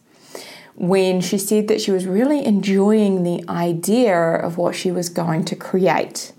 when 0.75 1.21
she 1.21 1.39
said 1.39 1.69
that 1.69 1.81
she 1.81 1.91
was 1.91 2.07
really 2.07 2.45
enjoying 2.45 3.23
the 3.23 3.45
idea 3.49 4.19
of 4.19 4.57
what 4.57 4.75
she 4.75 4.91
was 4.91 5.09
going 5.09 5.45
to 5.45 5.57
create. 5.57 6.33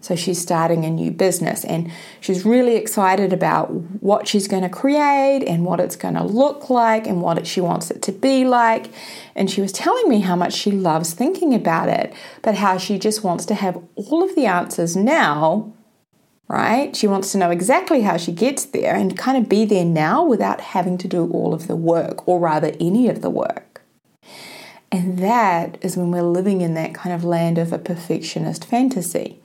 So 0.00 0.14
she's 0.14 0.40
starting 0.40 0.84
a 0.84 0.90
new 0.90 1.10
business 1.10 1.64
and 1.64 1.90
she's 2.20 2.44
really 2.44 2.76
excited 2.76 3.32
about 3.32 3.72
what 4.00 4.28
she's 4.28 4.46
going 4.46 4.62
to 4.62 4.68
create 4.68 5.42
and 5.44 5.64
what 5.64 5.80
it's 5.80 5.96
going 5.96 6.14
to 6.14 6.22
look 6.22 6.70
like 6.70 7.08
and 7.08 7.20
what 7.20 7.44
she 7.44 7.60
wants 7.60 7.90
it 7.90 8.02
to 8.02 8.12
be 8.12 8.44
like. 8.44 8.86
And 9.34 9.50
she 9.50 9.60
was 9.60 9.72
telling 9.72 10.08
me 10.08 10.20
how 10.20 10.36
much 10.36 10.52
she 10.52 10.70
loves 10.70 11.12
thinking 11.12 11.54
about 11.54 11.88
it, 11.88 12.14
but 12.42 12.54
how 12.54 12.78
she 12.78 13.00
just 13.00 13.24
wants 13.24 13.46
to 13.46 13.54
have 13.54 13.82
all 13.96 14.22
of 14.22 14.36
the 14.36 14.46
answers 14.46 14.94
now, 14.94 15.72
right? 16.46 16.94
She 16.94 17.08
wants 17.08 17.32
to 17.32 17.38
know 17.38 17.50
exactly 17.50 18.02
how 18.02 18.16
she 18.16 18.30
gets 18.30 18.64
there 18.64 18.94
and 18.94 19.18
kind 19.18 19.36
of 19.36 19.48
be 19.48 19.64
there 19.64 19.84
now 19.84 20.24
without 20.24 20.60
having 20.60 20.98
to 20.98 21.08
do 21.08 21.28
all 21.32 21.52
of 21.52 21.66
the 21.66 21.74
work, 21.74 22.28
or 22.28 22.38
rather, 22.38 22.72
any 22.78 23.08
of 23.08 23.22
the 23.22 23.30
work. 23.30 23.65
And 24.92 25.18
that 25.18 25.78
is 25.82 25.96
when 25.96 26.10
we're 26.10 26.22
living 26.22 26.60
in 26.60 26.74
that 26.74 26.94
kind 26.94 27.14
of 27.14 27.24
land 27.24 27.58
of 27.58 27.72
a 27.72 27.78
perfectionist 27.78 28.64
fantasy. 28.64 29.40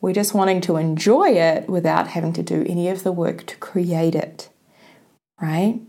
We're 0.00 0.12
just 0.12 0.34
wanting 0.34 0.60
to 0.62 0.76
enjoy 0.76 1.30
it 1.30 1.68
without 1.68 2.08
having 2.08 2.32
to 2.34 2.42
do 2.42 2.64
any 2.68 2.88
of 2.88 3.02
the 3.02 3.12
work 3.12 3.46
to 3.46 3.56
create 3.56 4.14
it, 4.14 4.50
right? 5.40 5.80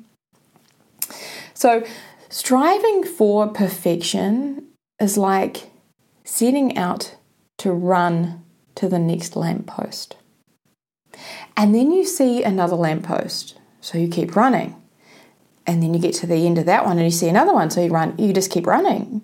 So, 1.53 1.86
striving 2.29 3.03
for 3.03 3.48
perfection 3.48 4.67
is 5.00 5.17
like 5.17 5.70
setting 6.24 6.77
out 6.77 7.15
to 7.58 7.72
run 7.72 8.44
to 8.75 8.88
the 8.88 9.00
next 9.00 9.36
lamppost. 9.36 10.15
And 11.58 11.75
then 11.75 11.91
you 11.91 12.06
see 12.06 12.44
another 12.44 12.75
lamppost, 12.75 13.58
so 13.82 13.98
you 13.98 14.08
keep 14.08 14.36
running 14.36 14.75
and 15.68 15.84
then 15.84 15.94
you 15.94 16.00
get 16.00 16.16
to 16.16 16.28
the 16.28 16.48
end 16.48 16.58
of 16.58 16.66
that 16.66 16.86
one 16.86 16.98
and 16.98 17.06
you 17.06 17.12
see 17.12 17.28
another 17.28 17.54
one 17.54 17.70
so 17.70 17.84
you 17.84 17.92
run 17.92 18.18
you 18.18 18.34
just 18.34 18.52
keep 18.52 18.66
running. 18.66 19.22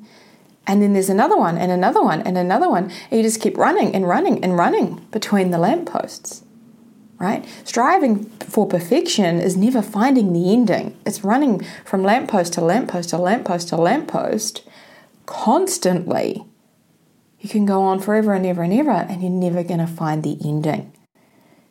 And 0.67 0.81
then 0.81 0.93
there's 0.93 1.09
another 1.09 1.35
one 1.35 1.57
and 1.57 1.71
another 1.71 2.01
one 2.01 2.21
and 2.21 2.37
another 2.37 2.69
one 2.69 2.91
and 3.09 3.17
you 3.17 3.23
just 3.23 3.41
keep 3.41 3.57
running 3.57 3.95
and 3.95 4.07
running 4.07 4.43
and 4.43 4.57
running 4.57 5.05
between 5.11 5.51
the 5.51 5.57
lampposts 5.57 6.43
right? 7.23 7.45
Striving 7.63 8.25
for 8.39 8.67
perfection 8.67 9.39
is 9.39 9.55
never 9.55 9.81
finding 9.81 10.33
the 10.33 10.51
ending. 10.51 10.97
It's 11.05 11.23
running 11.23 11.63
from 11.85 12.03
lamppost 12.03 12.53
to 12.53 12.61
lamppost 12.61 13.09
to 13.09 13.17
lamppost 13.17 13.69
to 13.69 13.77
lamppost 13.77 14.67
constantly. 15.25 16.43
You 17.39 17.49
can 17.49 17.65
go 17.65 17.81
on 17.81 17.99
forever 17.99 18.33
and 18.33 18.45
ever 18.45 18.63
and 18.63 18.73
ever 18.73 18.91
and 18.91 19.21
you're 19.21 19.31
never 19.31 19.63
going 19.63 19.79
to 19.79 19.87
find 19.87 20.23
the 20.23 20.37
ending 20.43 20.91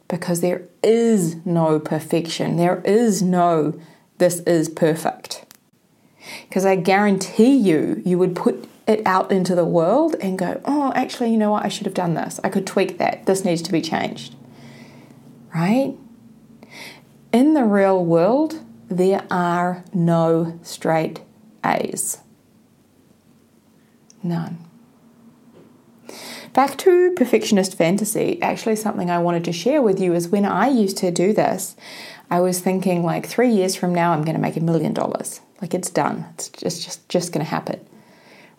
because 0.08 0.40
there 0.40 0.68
is 0.82 1.44
no 1.44 1.78
perfection. 1.78 2.56
There 2.56 2.80
is 2.84 3.22
no 3.22 3.78
this 4.22 4.38
is 4.40 4.68
perfect. 4.68 5.44
Because 6.48 6.64
I 6.64 6.76
guarantee 6.76 7.56
you, 7.56 8.00
you 8.04 8.18
would 8.18 8.36
put 8.36 8.68
it 8.86 9.04
out 9.04 9.32
into 9.32 9.56
the 9.56 9.64
world 9.64 10.14
and 10.20 10.38
go, 10.38 10.60
oh, 10.64 10.92
actually, 10.94 11.32
you 11.32 11.36
know 11.36 11.50
what? 11.50 11.64
I 11.64 11.68
should 11.68 11.86
have 11.86 11.94
done 11.94 12.14
this. 12.14 12.38
I 12.44 12.48
could 12.48 12.64
tweak 12.64 12.98
that. 12.98 13.26
This 13.26 13.44
needs 13.44 13.62
to 13.62 13.72
be 13.72 13.82
changed. 13.82 14.36
Right? 15.52 15.96
In 17.32 17.54
the 17.54 17.64
real 17.64 18.04
world, 18.04 18.64
there 18.88 19.26
are 19.28 19.82
no 19.92 20.56
straight 20.62 21.22
A's. 21.64 22.18
None. 24.22 24.58
Back 26.52 26.76
to 26.78 27.12
perfectionist 27.16 27.76
fantasy, 27.76 28.40
actually, 28.40 28.76
something 28.76 29.10
I 29.10 29.18
wanted 29.18 29.44
to 29.46 29.52
share 29.52 29.82
with 29.82 29.98
you 29.98 30.12
is 30.12 30.28
when 30.28 30.44
I 30.44 30.68
used 30.68 30.98
to 30.98 31.10
do 31.10 31.32
this, 31.32 31.74
I 32.30 32.40
was 32.40 32.60
thinking 32.60 33.04
like 33.04 33.26
three 33.26 33.50
years 33.50 33.76
from 33.76 33.94
now, 33.94 34.12
I'm 34.12 34.24
going 34.24 34.36
to 34.36 34.40
make 34.40 34.56
a 34.56 34.60
million 34.60 34.94
dollars. 34.94 35.40
Like 35.60 35.74
it's 35.74 35.90
done. 35.90 36.26
It's 36.34 36.48
just 36.48 36.84
just 36.84 37.08
just 37.08 37.32
going 37.32 37.44
to 37.44 37.50
happen, 37.50 37.80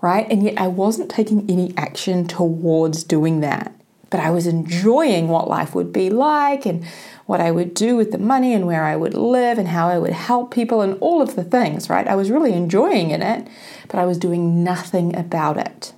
right? 0.02 0.26
And 0.32 0.42
yet 0.42 0.58
I 0.58 0.68
wasn't 0.68 1.12
taking 1.12 1.50
any 1.50 1.74
action 1.76 2.28
towards 2.28 3.04
doing 3.04 3.42
that. 3.42 3.74
But 4.10 4.20
I 4.20 4.30
was 4.30 4.46
enjoying 4.46 5.28
what 5.28 5.50
life 5.50 5.74
would 5.74 5.92
be 5.92 6.10
like 6.12 6.66
and 6.66 6.86
what 7.26 7.42
I 7.42 7.52
would 7.52 7.74
do 7.74 7.96
with 7.96 8.12
the 8.12 8.18
money 8.18 8.54
and 8.54 8.68
where 8.68 8.84
I 8.84 8.96
would 8.96 9.16
live 9.16 9.58
and 9.58 9.68
how 9.68 9.88
I 9.88 9.98
would 9.98 10.12
help 10.12 10.54
people 10.54 10.82
and 10.82 10.98
all 11.00 11.22
of 11.22 11.36
the 11.36 11.44
things, 11.44 11.90
right? 11.90 12.08
I 12.08 12.16
was 12.16 12.30
really 12.30 12.54
enjoying 12.54 13.10
in 13.10 13.22
it, 13.22 13.48
but 13.88 13.98
I 13.98 14.06
was 14.06 14.18
doing 14.18 14.64
nothing 14.64 15.16
about 15.16 15.58
it, 15.58 15.94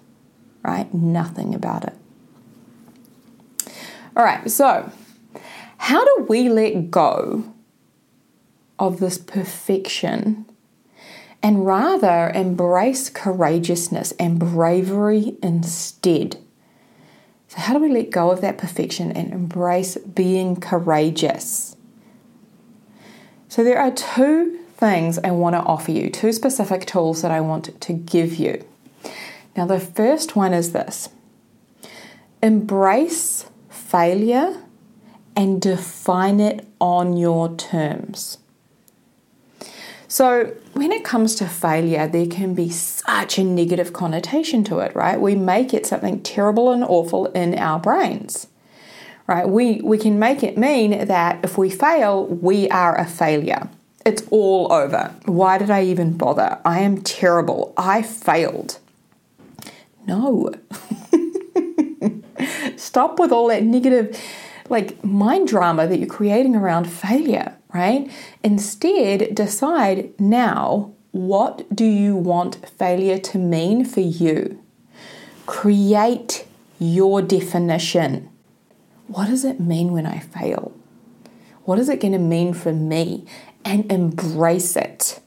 right? 0.64 0.92
Nothing 0.94 1.54
about 1.54 1.84
it. 1.84 1.94
All 4.16 4.24
right, 4.24 4.50
so 4.50 4.90
how 5.78 6.06
do 6.06 6.26
we 6.30 6.48
let 6.48 6.90
go 6.90 7.44
of 8.80 9.00
this 9.00 9.18
perfection 9.18 10.46
and 11.42 11.66
rather 11.66 12.32
embrace 12.34 13.10
courageousness 13.10 14.14
and 14.14 14.40
bravery 14.40 15.38
instead. 15.44 16.38
So, 17.48 17.60
how 17.60 17.74
do 17.74 17.80
we 17.80 17.92
let 17.92 18.10
go 18.10 18.32
of 18.32 18.42
that 18.42 18.58
perfection 18.58 19.12
and 19.12 19.32
embrace 19.32 19.96
being 19.98 20.56
courageous? 20.56 21.76
So, 23.48 23.64
there 23.64 23.80
are 23.80 23.92
two 23.92 24.60
things 24.76 25.20
I 25.20 25.32
want 25.32 25.54
to 25.54 25.60
offer 25.60 25.92
you, 25.92 26.10
two 26.10 26.32
specific 26.32 26.86
tools 26.86 27.22
that 27.22 27.32
I 27.32 27.42
want 27.42 27.80
to 27.80 27.94
give 27.94 28.36
you. 28.36 28.66
Now, 29.56 29.66
the 29.66 29.80
first 29.80 30.36
one 30.36 30.54
is 30.54 30.72
this 30.74 31.10
embrace 32.42 33.46
failure 33.70 34.62
and 35.36 35.62
define 35.62 36.40
it 36.40 36.68
on 36.80 37.18
your 37.18 37.56
terms. 37.56 38.40
So, 40.16 40.56
when 40.72 40.94
it 40.94 41.04
comes 41.04 41.36
to 41.36 41.46
failure, 41.46 42.08
there 42.08 42.26
can 42.26 42.54
be 42.54 42.70
such 42.70 43.38
a 43.38 43.44
negative 43.44 43.92
connotation 43.92 44.64
to 44.64 44.80
it, 44.80 44.96
right? 44.96 45.20
We 45.20 45.36
make 45.36 45.74
it 45.74 45.86
something 45.86 46.22
terrible 46.22 46.72
and 46.72 46.86
awful 46.86 47.26
in 47.34 47.60
our 47.60 47.82
brains, 47.82 48.48
right? 49.28 49.46
We, 49.46 49.82
we 49.82 49.98
can 49.98 50.18
make 50.18 50.42
it 50.42 50.58
mean 50.58 51.08
that 51.08 51.44
if 51.44 51.58
we 51.58 51.70
fail, 51.70 52.28
we 52.28 52.70
are 52.70 52.98
a 52.98 53.06
failure. 53.06 53.68
It's 54.06 54.24
all 54.32 54.72
over. 54.72 55.14
Why 55.26 55.58
did 55.58 55.70
I 55.70 55.84
even 55.84 56.16
bother? 56.16 56.60
I 56.64 56.80
am 56.80 57.02
terrible. 57.02 57.74
I 57.76 58.02
failed. 58.02 58.80
No. 60.08 60.54
Stop 62.78 63.20
with 63.20 63.34
all 63.34 63.50
that 63.50 63.64
negative, 63.64 64.18
like 64.70 65.04
mind 65.04 65.50
drama 65.50 65.88
that 65.88 66.00
you're 66.00 66.08
creating 66.08 66.56
around 66.56 66.86
failure, 66.86 67.58
right? 67.76 68.10
Instead, 68.42 69.36
decide 69.36 70.18
now 70.18 70.94
what 71.12 71.64
do 71.76 71.84
you 71.84 72.16
want 72.16 72.66
failure 72.70 73.18
to 73.20 73.38
mean 73.38 73.84
for 73.84 74.00
you? 74.00 74.64
Create 75.46 76.48
your 76.80 77.22
definition. 77.22 78.30
What 79.08 79.28
does 79.28 79.44
it 79.44 79.60
mean 79.60 79.92
when 79.92 80.06
I 80.06 80.20
fail? 80.20 80.74
What 81.66 81.78
is 81.78 81.90
it 81.90 82.00
going 82.00 82.14
to 82.14 82.20
mean 82.20 82.54
for 82.54 82.72
me? 82.72 83.26
And 83.66 83.92
embrace 83.92 84.78
it. 84.78 85.20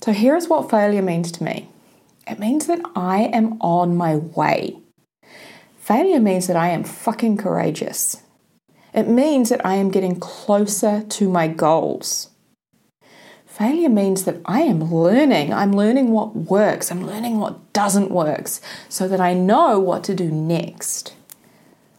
So, 0.00 0.12
here's 0.12 0.48
what 0.48 0.70
failure 0.70 1.02
means 1.02 1.30
to 1.32 1.44
me 1.44 1.68
it 2.26 2.38
means 2.38 2.66
that 2.66 2.80
I 2.96 3.24
am 3.24 3.60
on 3.60 3.96
my 3.96 4.16
way. 4.16 4.78
Failure 5.78 6.20
means 6.20 6.46
that 6.46 6.56
I 6.56 6.70
am 6.70 6.84
fucking 6.84 7.36
courageous. 7.36 8.22
It 8.92 9.08
means 9.08 9.50
that 9.50 9.64
I 9.64 9.74
am 9.74 9.90
getting 9.90 10.18
closer 10.18 11.02
to 11.02 11.28
my 11.28 11.48
goals. 11.48 12.30
Failure 13.46 13.88
means 13.90 14.24
that 14.24 14.40
I 14.46 14.62
am 14.62 14.92
learning. 14.92 15.52
I'm 15.52 15.72
learning 15.72 16.12
what 16.12 16.34
works. 16.34 16.90
I'm 16.90 17.06
learning 17.06 17.38
what 17.38 17.72
doesn't 17.72 18.10
work 18.10 18.48
so 18.88 19.06
that 19.06 19.20
I 19.20 19.34
know 19.34 19.78
what 19.78 20.02
to 20.04 20.14
do 20.14 20.30
next. 20.30 21.14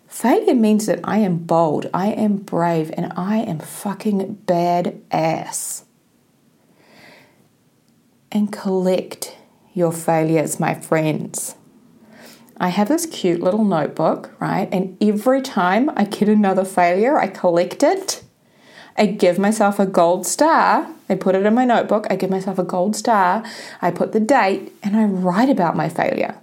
Failure 0.08 0.56
means 0.56 0.88
that 0.88 1.00
I 1.04 1.20
am 1.20 1.38
bold, 1.38 1.90
I 1.94 2.08
am 2.08 2.38
brave, 2.38 2.92
and 2.98 3.14
I 3.16 3.38
am 3.38 3.60
fucking 3.60 4.44
badass. 4.46 5.84
And 8.32 8.52
collect 8.52 9.38
your 9.74 9.92
failures, 9.92 10.60
my 10.60 10.74
friends. 10.74 11.56
I 12.62 12.70
have 12.70 12.90
this 12.90 13.08
cute 13.08 13.42
little 13.42 13.66
notebook, 13.66 14.30
right? 14.40 14.70
And 14.72 14.96
every 15.02 15.42
time 15.42 15.90
I 15.96 16.04
get 16.04 16.30
another 16.30 16.64
failure, 16.64 17.18
I 17.18 17.26
collect 17.26 17.82
it. 17.82 18.24
I 18.96 19.08
give 19.08 19.40
myself 19.40 19.80
a 19.80 19.88
gold 19.88 20.28
star. 20.28 20.88
I 21.10 21.16
put 21.16 21.34
it 21.34 21.44
in 21.44 21.56
my 21.56 21.66
notebook. 21.66 22.06
I 22.12 22.16
give 22.16 22.30
myself 22.30 22.60
a 22.60 22.64
gold 22.64 22.96
star. 22.96 23.44
I 23.82 23.90
put 23.90 24.12
the 24.12 24.20
date 24.20 24.72
and 24.84 24.96
I 24.96 25.06
write 25.06 25.50
about 25.50 25.76
my 25.76 25.90
failure. 25.90 26.38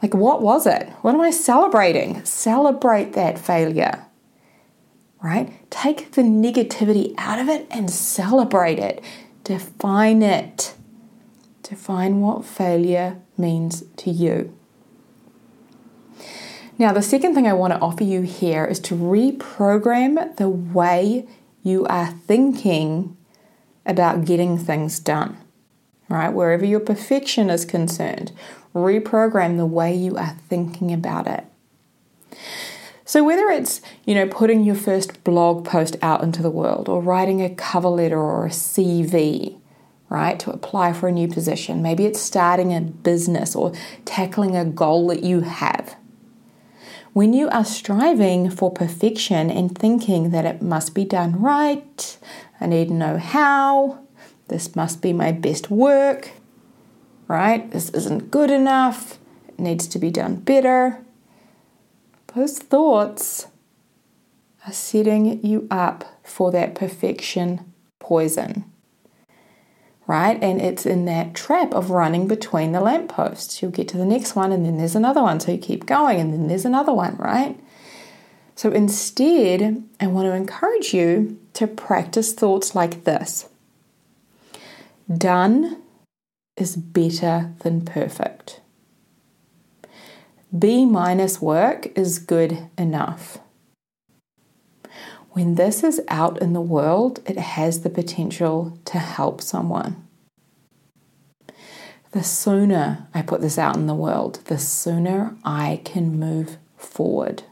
Like, 0.00 0.14
what 0.14 0.40
was 0.40 0.68
it? 0.68 0.88
What 1.02 1.16
am 1.16 1.20
I 1.20 1.32
celebrating? 1.32 2.24
Celebrate 2.24 3.14
that 3.14 3.40
failure, 3.40 4.06
right? 5.20 5.52
Take 5.68 6.12
the 6.12 6.22
negativity 6.22 7.14
out 7.18 7.40
of 7.40 7.48
it 7.48 7.66
and 7.72 7.90
celebrate 7.90 8.78
it. 8.78 9.02
Define 9.42 10.22
it. 10.22 10.76
Define 11.64 12.20
what 12.20 12.44
failure 12.44 13.20
means 13.36 13.82
to 13.96 14.10
you. 14.12 14.57
Now, 16.78 16.92
the 16.92 17.02
second 17.02 17.34
thing 17.34 17.48
I 17.48 17.54
want 17.54 17.72
to 17.72 17.80
offer 17.80 18.04
you 18.04 18.22
here 18.22 18.64
is 18.64 18.78
to 18.80 18.94
reprogram 18.94 20.36
the 20.36 20.48
way 20.48 21.26
you 21.64 21.84
are 21.86 22.12
thinking 22.12 23.16
about 23.84 24.24
getting 24.24 24.56
things 24.56 25.00
done, 25.00 25.36
right? 26.08 26.28
Wherever 26.28 26.64
your 26.64 26.78
perfection 26.78 27.50
is 27.50 27.64
concerned, 27.64 28.30
reprogram 28.76 29.56
the 29.56 29.66
way 29.66 29.92
you 29.92 30.16
are 30.16 30.36
thinking 30.48 30.92
about 30.92 31.26
it. 31.26 31.44
So, 33.04 33.24
whether 33.24 33.48
it's, 33.48 33.80
you 34.04 34.14
know, 34.14 34.28
putting 34.28 34.62
your 34.62 34.76
first 34.76 35.24
blog 35.24 35.64
post 35.64 35.96
out 36.00 36.22
into 36.22 36.42
the 36.42 36.50
world 36.50 36.88
or 36.88 37.02
writing 37.02 37.42
a 37.42 37.52
cover 37.52 37.88
letter 37.88 38.20
or 38.20 38.46
a 38.46 38.50
CV, 38.50 39.58
right, 40.10 40.38
to 40.38 40.52
apply 40.52 40.92
for 40.92 41.08
a 41.08 41.12
new 41.12 41.26
position, 41.26 41.82
maybe 41.82 42.06
it's 42.06 42.20
starting 42.20 42.72
a 42.72 42.80
business 42.82 43.56
or 43.56 43.72
tackling 44.04 44.54
a 44.54 44.64
goal 44.64 45.08
that 45.08 45.24
you 45.24 45.40
have 45.40 45.96
when 47.12 47.32
you 47.32 47.48
are 47.48 47.64
striving 47.64 48.50
for 48.50 48.70
perfection 48.70 49.50
and 49.50 49.76
thinking 49.76 50.30
that 50.30 50.44
it 50.44 50.62
must 50.62 50.94
be 50.94 51.04
done 51.04 51.40
right, 51.40 52.18
I 52.60 52.66
need 52.66 52.88
to 52.88 52.94
know 52.94 53.18
how, 53.18 54.00
this 54.48 54.76
must 54.76 55.00
be 55.00 55.12
my 55.12 55.32
best 55.32 55.70
work, 55.70 56.30
right? 57.26 57.70
This 57.70 57.90
isn't 57.90 58.30
good 58.30 58.50
enough, 58.50 59.18
it 59.48 59.58
needs 59.58 59.86
to 59.88 59.98
be 59.98 60.10
done 60.10 60.36
better. 60.36 61.04
Those 62.34 62.58
thoughts 62.58 63.46
are 64.66 64.72
setting 64.72 65.44
you 65.44 65.66
up 65.70 66.20
for 66.22 66.50
that 66.52 66.74
perfection 66.74 67.72
poison 67.98 68.67
right? 70.08 70.42
And 70.42 70.60
it's 70.60 70.86
in 70.86 71.04
that 71.04 71.34
trap 71.34 71.72
of 71.72 71.90
running 71.90 72.26
between 72.26 72.72
the 72.72 72.80
lampposts. 72.80 73.62
You'll 73.62 73.70
get 73.70 73.86
to 73.88 73.98
the 73.98 74.06
next 74.06 74.34
one, 74.34 74.50
and 74.50 74.64
then 74.64 74.78
there's 74.78 74.96
another 74.96 75.22
one. 75.22 75.38
So 75.38 75.52
you 75.52 75.58
keep 75.58 75.86
going, 75.86 76.18
and 76.18 76.32
then 76.32 76.48
there's 76.48 76.64
another 76.64 76.92
one, 76.92 77.16
right? 77.16 77.60
So 78.56 78.72
instead, 78.72 79.84
I 80.00 80.08
want 80.08 80.26
to 80.26 80.32
encourage 80.32 80.92
you 80.92 81.38
to 81.54 81.68
practice 81.68 82.32
thoughts 82.32 82.74
like 82.74 83.04
this 83.04 83.48
Done 85.14 85.82
is 86.56 86.74
better 86.74 87.52
than 87.60 87.84
perfect. 87.84 88.60
B 90.58 90.86
minus 90.86 91.40
work 91.42 91.86
is 91.96 92.18
good 92.18 92.70
enough. 92.78 93.38
When 95.38 95.54
this 95.54 95.84
is 95.84 96.00
out 96.08 96.42
in 96.42 96.52
the 96.52 96.60
world, 96.60 97.20
it 97.24 97.38
has 97.38 97.82
the 97.82 97.90
potential 97.90 98.76
to 98.86 98.98
help 98.98 99.40
someone. 99.40 100.04
The 102.10 102.24
sooner 102.24 103.06
I 103.14 103.22
put 103.22 103.40
this 103.40 103.56
out 103.56 103.76
in 103.76 103.86
the 103.86 103.94
world, 103.94 104.40
the 104.46 104.58
sooner 104.58 105.36
I 105.44 105.80
can 105.84 106.18
move 106.18 106.58
forward. 106.76 107.44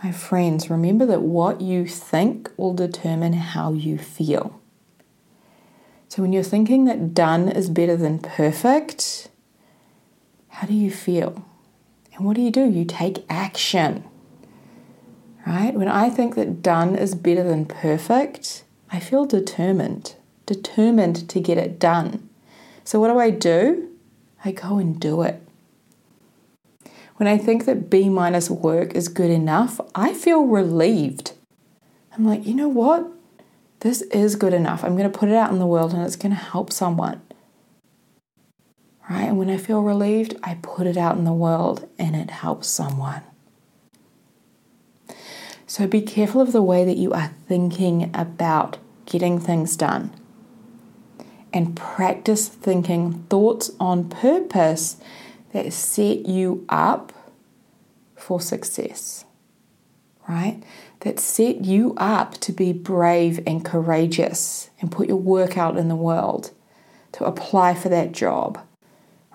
My 0.00 0.12
friends, 0.12 0.70
remember 0.70 1.06
that 1.06 1.22
what 1.22 1.60
you 1.60 1.88
think 1.88 2.48
will 2.56 2.74
determine 2.74 3.32
how 3.32 3.72
you 3.72 3.98
feel. 3.98 4.60
So 6.06 6.22
when 6.22 6.32
you're 6.32 6.44
thinking 6.44 6.84
that 6.84 7.14
done 7.14 7.48
is 7.48 7.68
better 7.68 7.96
than 7.96 8.20
perfect, 8.20 9.28
how 10.50 10.68
do 10.68 10.72
you 10.72 10.92
feel? 10.92 11.44
And 12.14 12.24
what 12.24 12.36
do 12.36 12.42
you 12.42 12.52
do? 12.52 12.70
You 12.70 12.84
take 12.84 13.24
action 13.28 14.04
right? 15.46 15.74
When 15.74 15.88
I 15.88 16.10
think 16.10 16.34
that 16.34 16.62
done 16.62 16.94
is 16.94 17.14
better 17.14 17.42
than 17.42 17.66
perfect, 17.66 18.64
I 18.90 19.00
feel 19.00 19.24
determined, 19.24 20.16
determined 20.46 21.28
to 21.28 21.40
get 21.40 21.58
it 21.58 21.78
done. 21.78 22.28
So, 22.84 23.00
what 23.00 23.08
do 23.08 23.18
I 23.18 23.30
do? 23.30 23.88
I 24.44 24.52
go 24.52 24.78
and 24.78 24.98
do 24.98 25.22
it. 25.22 25.40
When 27.16 27.28
I 27.28 27.38
think 27.38 27.66
that 27.66 27.88
B 27.88 28.08
minus 28.08 28.50
work 28.50 28.94
is 28.94 29.08
good 29.08 29.30
enough, 29.30 29.80
I 29.94 30.12
feel 30.12 30.44
relieved. 30.44 31.32
I'm 32.16 32.26
like, 32.26 32.44
you 32.44 32.54
know 32.54 32.68
what? 32.68 33.06
This 33.80 34.02
is 34.02 34.36
good 34.36 34.54
enough. 34.54 34.84
I'm 34.84 34.96
going 34.96 35.10
to 35.10 35.18
put 35.18 35.28
it 35.28 35.34
out 35.34 35.52
in 35.52 35.58
the 35.58 35.66
world 35.66 35.92
and 35.92 36.02
it's 36.02 36.16
going 36.16 36.34
to 36.34 36.40
help 36.40 36.72
someone. 36.72 37.20
Right? 39.08 39.24
And 39.24 39.38
when 39.38 39.50
I 39.50 39.56
feel 39.56 39.82
relieved, 39.82 40.36
I 40.42 40.58
put 40.62 40.86
it 40.86 40.96
out 40.96 41.16
in 41.16 41.24
the 41.24 41.32
world 41.32 41.88
and 41.98 42.14
it 42.14 42.30
helps 42.30 42.68
someone. 42.68 43.22
So 45.72 45.86
be 45.86 46.02
careful 46.02 46.42
of 46.42 46.52
the 46.52 46.62
way 46.62 46.84
that 46.84 46.98
you 46.98 47.12
are 47.12 47.32
thinking 47.48 48.10
about 48.12 48.76
getting 49.06 49.40
things 49.40 49.74
done. 49.74 50.14
And 51.50 51.74
practice 51.74 52.46
thinking 52.46 53.22
thoughts 53.30 53.70
on 53.80 54.10
purpose 54.10 54.98
that 55.54 55.72
set 55.72 56.26
you 56.26 56.66
up 56.68 57.14
for 58.14 58.38
success, 58.38 59.24
right? 60.28 60.62
That 61.00 61.18
set 61.18 61.64
you 61.64 61.94
up 61.96 62.34
to 62.40 62.52
be 62.52 62.74
brave 62.74 63.40
and 63.46 63.64
courageous 63.64 64.68
and 64.78 64.92
put 64.92 65.08
your 65.08 65.16
work 65.16 65.56
out 65.56 65.78
in 65.78 65.88
the 65.88 65.96
world, 65.96 66.50
to 67.12 67.24
apply 67.24 67.72
for 67.72 67.88
that 67.88 68.12
job, 68.12 68.60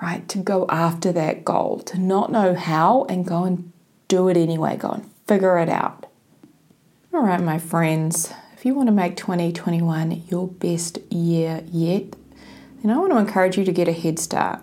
right? 0.03 0.29
To 0.29 0.37
go 0.37 0.67
after 0.69 1.11
that 1.13 1.43
goal, 1.43 1.79
to 1.87 1.97
not 1.97 2.31
know 2.31 2.53
how 2.53 3.05
and 3.05 3.25
go 3.25 3.43
and 3.43 3.73
do 4.07 4.29
it 4.29 4.37
anyway, 4.37 4.77
go 4.77 4.91
and 4.91 5.09
figure 5.25 5.57
it 5.57 5.69
out. 5.69 6.06
All 7.13 7.23
right, 7.23 7.41
my 7.41 7.57
friends, 7.57 8.33
if 8.53 8.65
you 8.65 8.75
want 8.75 8.87
to 8.87 8.93
make 8.93 9.15
2021 9.15 10.23
your 10.29 10.45
best 10.45 10.99
year 11.11 11.63
yet, 11.71 12.15
then 12.81 12.91
I 12.91 12.97
want 12.97 13.13
to 13.13 13.17
encourage 13.17 13.57
you 13.57 13.63
to 13.63 13.71
get 13.71 13.87
a 13.87 13.93
head 13.93 14.19
start, 14.19 14.59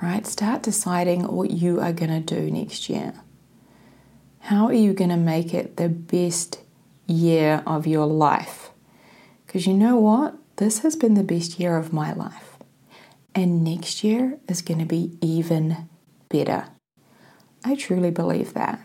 right? 0.00 0.26
Start 0.26 0.62
deciding 0.62 1.24
what 1.24 1.50
you 1.50 1.78
are 1.78 1.92
going 1.92 2.10
to 2.10 2.20
do 2.20 2.50
next 2.50 2.88
year. 2.88 3.12
How 4.40 4.66
are 4.66 4.72
you 4.72 4.94
going 4.94 5.10
to 5.10 5.18
make 5.18 5.52
it 5.52 5.76
the 5.76 5.90
best 5.90 6.60
year 7.06 7.62
of 7.66 7.86
your 7.86 8.06
life? 8.06 8.70
Because 9.46 9.66
you 9.66 9.74
know 9.74 9.96
what? 9.96 10.38
This 10.56 10.78
has 10.78 10.96
been 10.96 11.12
the 11.12 11.22
best 11.22 11.60
year 11.60 11.76
of 11.76 11.92
my 11.92 12.14
life. 12.14 12.56
And 13.34 13.62
next 13.62 14.02
year 14.02 14.38
is 14.48 14.62
going 14.62 14.80
to 14.80 14.86
be 14.86 15.18
even 15.20 15.88
better. 16.30 16.68
I 17.64 17.74
truly 17.74 18.10
believe 18.10 18.54
that. 18.54 18.80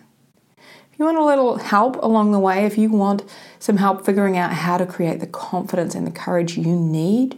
If 0.96 1.00
you 1.00 1.06
want 1.08 1.18
a 1.18 1.26
little 1.26 1.58
help 1.58 2.02
along 2.02 2.32
the 2.32 2.40
way, 2.40 2.64
if 2.64 2.78
you 2.78 2.90
want 2.90 3.26
some 3.60 3.76
help 3.76 4.06
figuring 4.06 4.38
out 4.38 4.54
how 4.54 4.78
to 4.78 4.86
create 4.86 5.20
the 5.20 5.28
confidence 5.28 5.94
and 5.94 6.08
the 6.08 6.12
courage 6.12 6.58
you 6.58 6.74
need, 6.74 7.38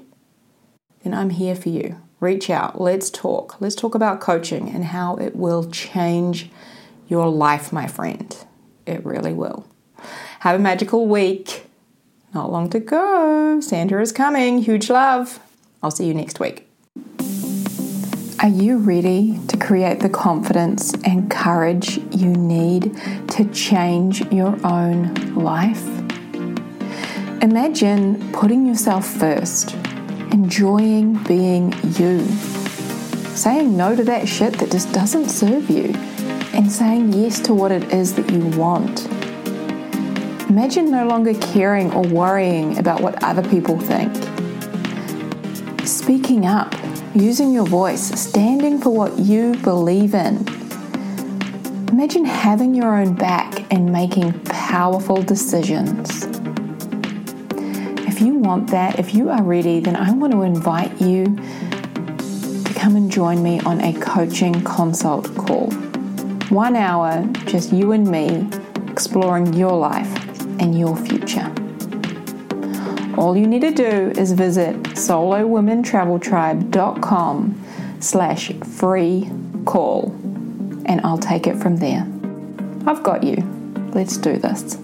then 1.02 1.15
I'm 1.15 1.32
here 1.32 1.56
for 1.56 1.70
you. 1.70 2.00
Reach 2.20 2.52
out, 2.52 2.80
let's 2.80 3.10
talk. 3.10 3.60
Let's 3.60 3.74
talk 3.74 3.96
about 3.96 4.22
coaching 4.22 4.70
and 4.70 4.86
how 4.86 5.15
it 5.15 5.36
will 5.36 5.72
change 5.72 6.52
your 7.08 7.30
life, 7.30 7.74
my 7.74 7.88
friend. 7.88 8.38
It 8.86 9.04
really 9.04 9.34
will. 9.34 9.65
Have 10.41 10.60
a 10.60 10.60
magical 10.62 11.08
week. 11.08 11.65
Not 12.36 12.52
long 12.52 12.70
to 12.70 12.80
go. 12.80 13.60
Santa 13.60 14.00
is 14.00 14.12
coming. 14.12 14.60
Huge 14.60 14.91
love. 14.91 15.39
I'll 15.82 15.89
see 15.89 16.06
you 16.06 16.13
next 16.13 16.39
week. 16.39 16.67
Are 18.39 18.50
you 18.50 18.78
ready 18.78 19.39
to 19.47 19.58
create 19.58 20.00
the 20.00 20.10
confidence 20.10 20.93
and 21.04 21.30
courage 21.30 21.97
you 22.12 22.28
need 22.28 22.95
to 23.30 23.45
change 23.52 24.21
your 24.32 24.56
own 24.63 25.15
life? 25.34 25.84
Imagine 27.41 28.32
putting 28.34 28.67
yourself 28.67 29.08
first, 29.08 29.73
enjoying 30.32 31.15
being 31.23 31.73
you, 31.97 32.19
saying 33.34 33.76
no 33.76 33.95
to 33.95 34.04
that 34.04 34.28
shit 34.28 34.54
that 34.60 34.69
just 34.69 34.93
doesn't 34.93 35.30
serve 35.30 35.67
you, 35.71 35.91
and 36.54 36.71
saying 36.71 37.13
yes 37.13 37.39
to 37.39 37.56
what 37.56 37.71
it 37.71 37.91
is 37.91 38.13
that 38.13 38.30
you 38.30 38.45
want. 38.56 39.08
Imagine 40.47 40.91
no 40.91 41.08
longer 41.08 41.34
caring 41.34 41.91
or 41.91 42.04
worrying 42.04 42.78
about 42.78 43.02
what 43.02 43.23
other 43.23 43.41
people 43.50 43.80
think. 43.80 44.13
Speaking 45.88 46.45
up 46.45 46.76
using 47.22 47.52
your 47.52 47.66
voice, 47.66 48.20
standing 48.20 48.80
for 48.80 48.92
what 48.92 49.18
you 49.18 49.56
believe 49.58 50.14
in. 50.14 50.46
Imagine 51.90 52.26
having 52.26 52.76
your 52.76 52.96
own 52.96 53.16
back 53.16 53.66
and 53.74 53.92
making 53.92 54.34
powerful 54.44 55.22
decisions. 55.24 56.28
If 58.08 58.22
you 58.22 58.36
want 58.36 58.70
that, 58.70 59.00
if 59.00 59.16
you 59.16 59.30
are 59.30 59.42
ready, 59.42 59.80
then 59.80 59.96
I 59.96 60.12
want 60.12 60.34
to 60.34 60.44
invite 60.44 61.02
you 61.02 61.26
to 61.26 62.74
come 62.76 62.96
and 62.96 63.12
join 63.12 63.42
me 63.42 63.60
on 63.62 63.82
a 63.82 63.94
coaching 64.00 64.62
consult 64.64 65.36
call. 65.36 65.72
One 66.50 66.76
hour, 66.76 67.28
just 67.46 67.74
you 67.74 67.94
and 67.94 68.08
me, 68.08 68.48
exploring 68.92 69.54
your 69.54 69.76
life 69.78 70.42
and 70.60 70.78
your 70.78 70.96
future. 70.96 71.47
All 73.18 73.36
you 73.36 73.48
need 73.48 73.62
to 73.62 73.72
do 73.72 74.14
is 74.16 74.34
visit 74.34 74.76
solowomentraveltribe.com 74.84 77.64
slash 78.00 78.52
free 78.54 79.28
call 79.66 80.12
and 80.86 81.02
I'll 81.04 81.18
take 81.18 81.48
it 81.48 81.58
from 81.58 81.78
there. 81.78 82.08
I've 82.86 83.02
got 83.04 83.24
you. 83.24 83.38
Let's 83.94 84.18
do 84.18 84.38
this. 84.38 84.78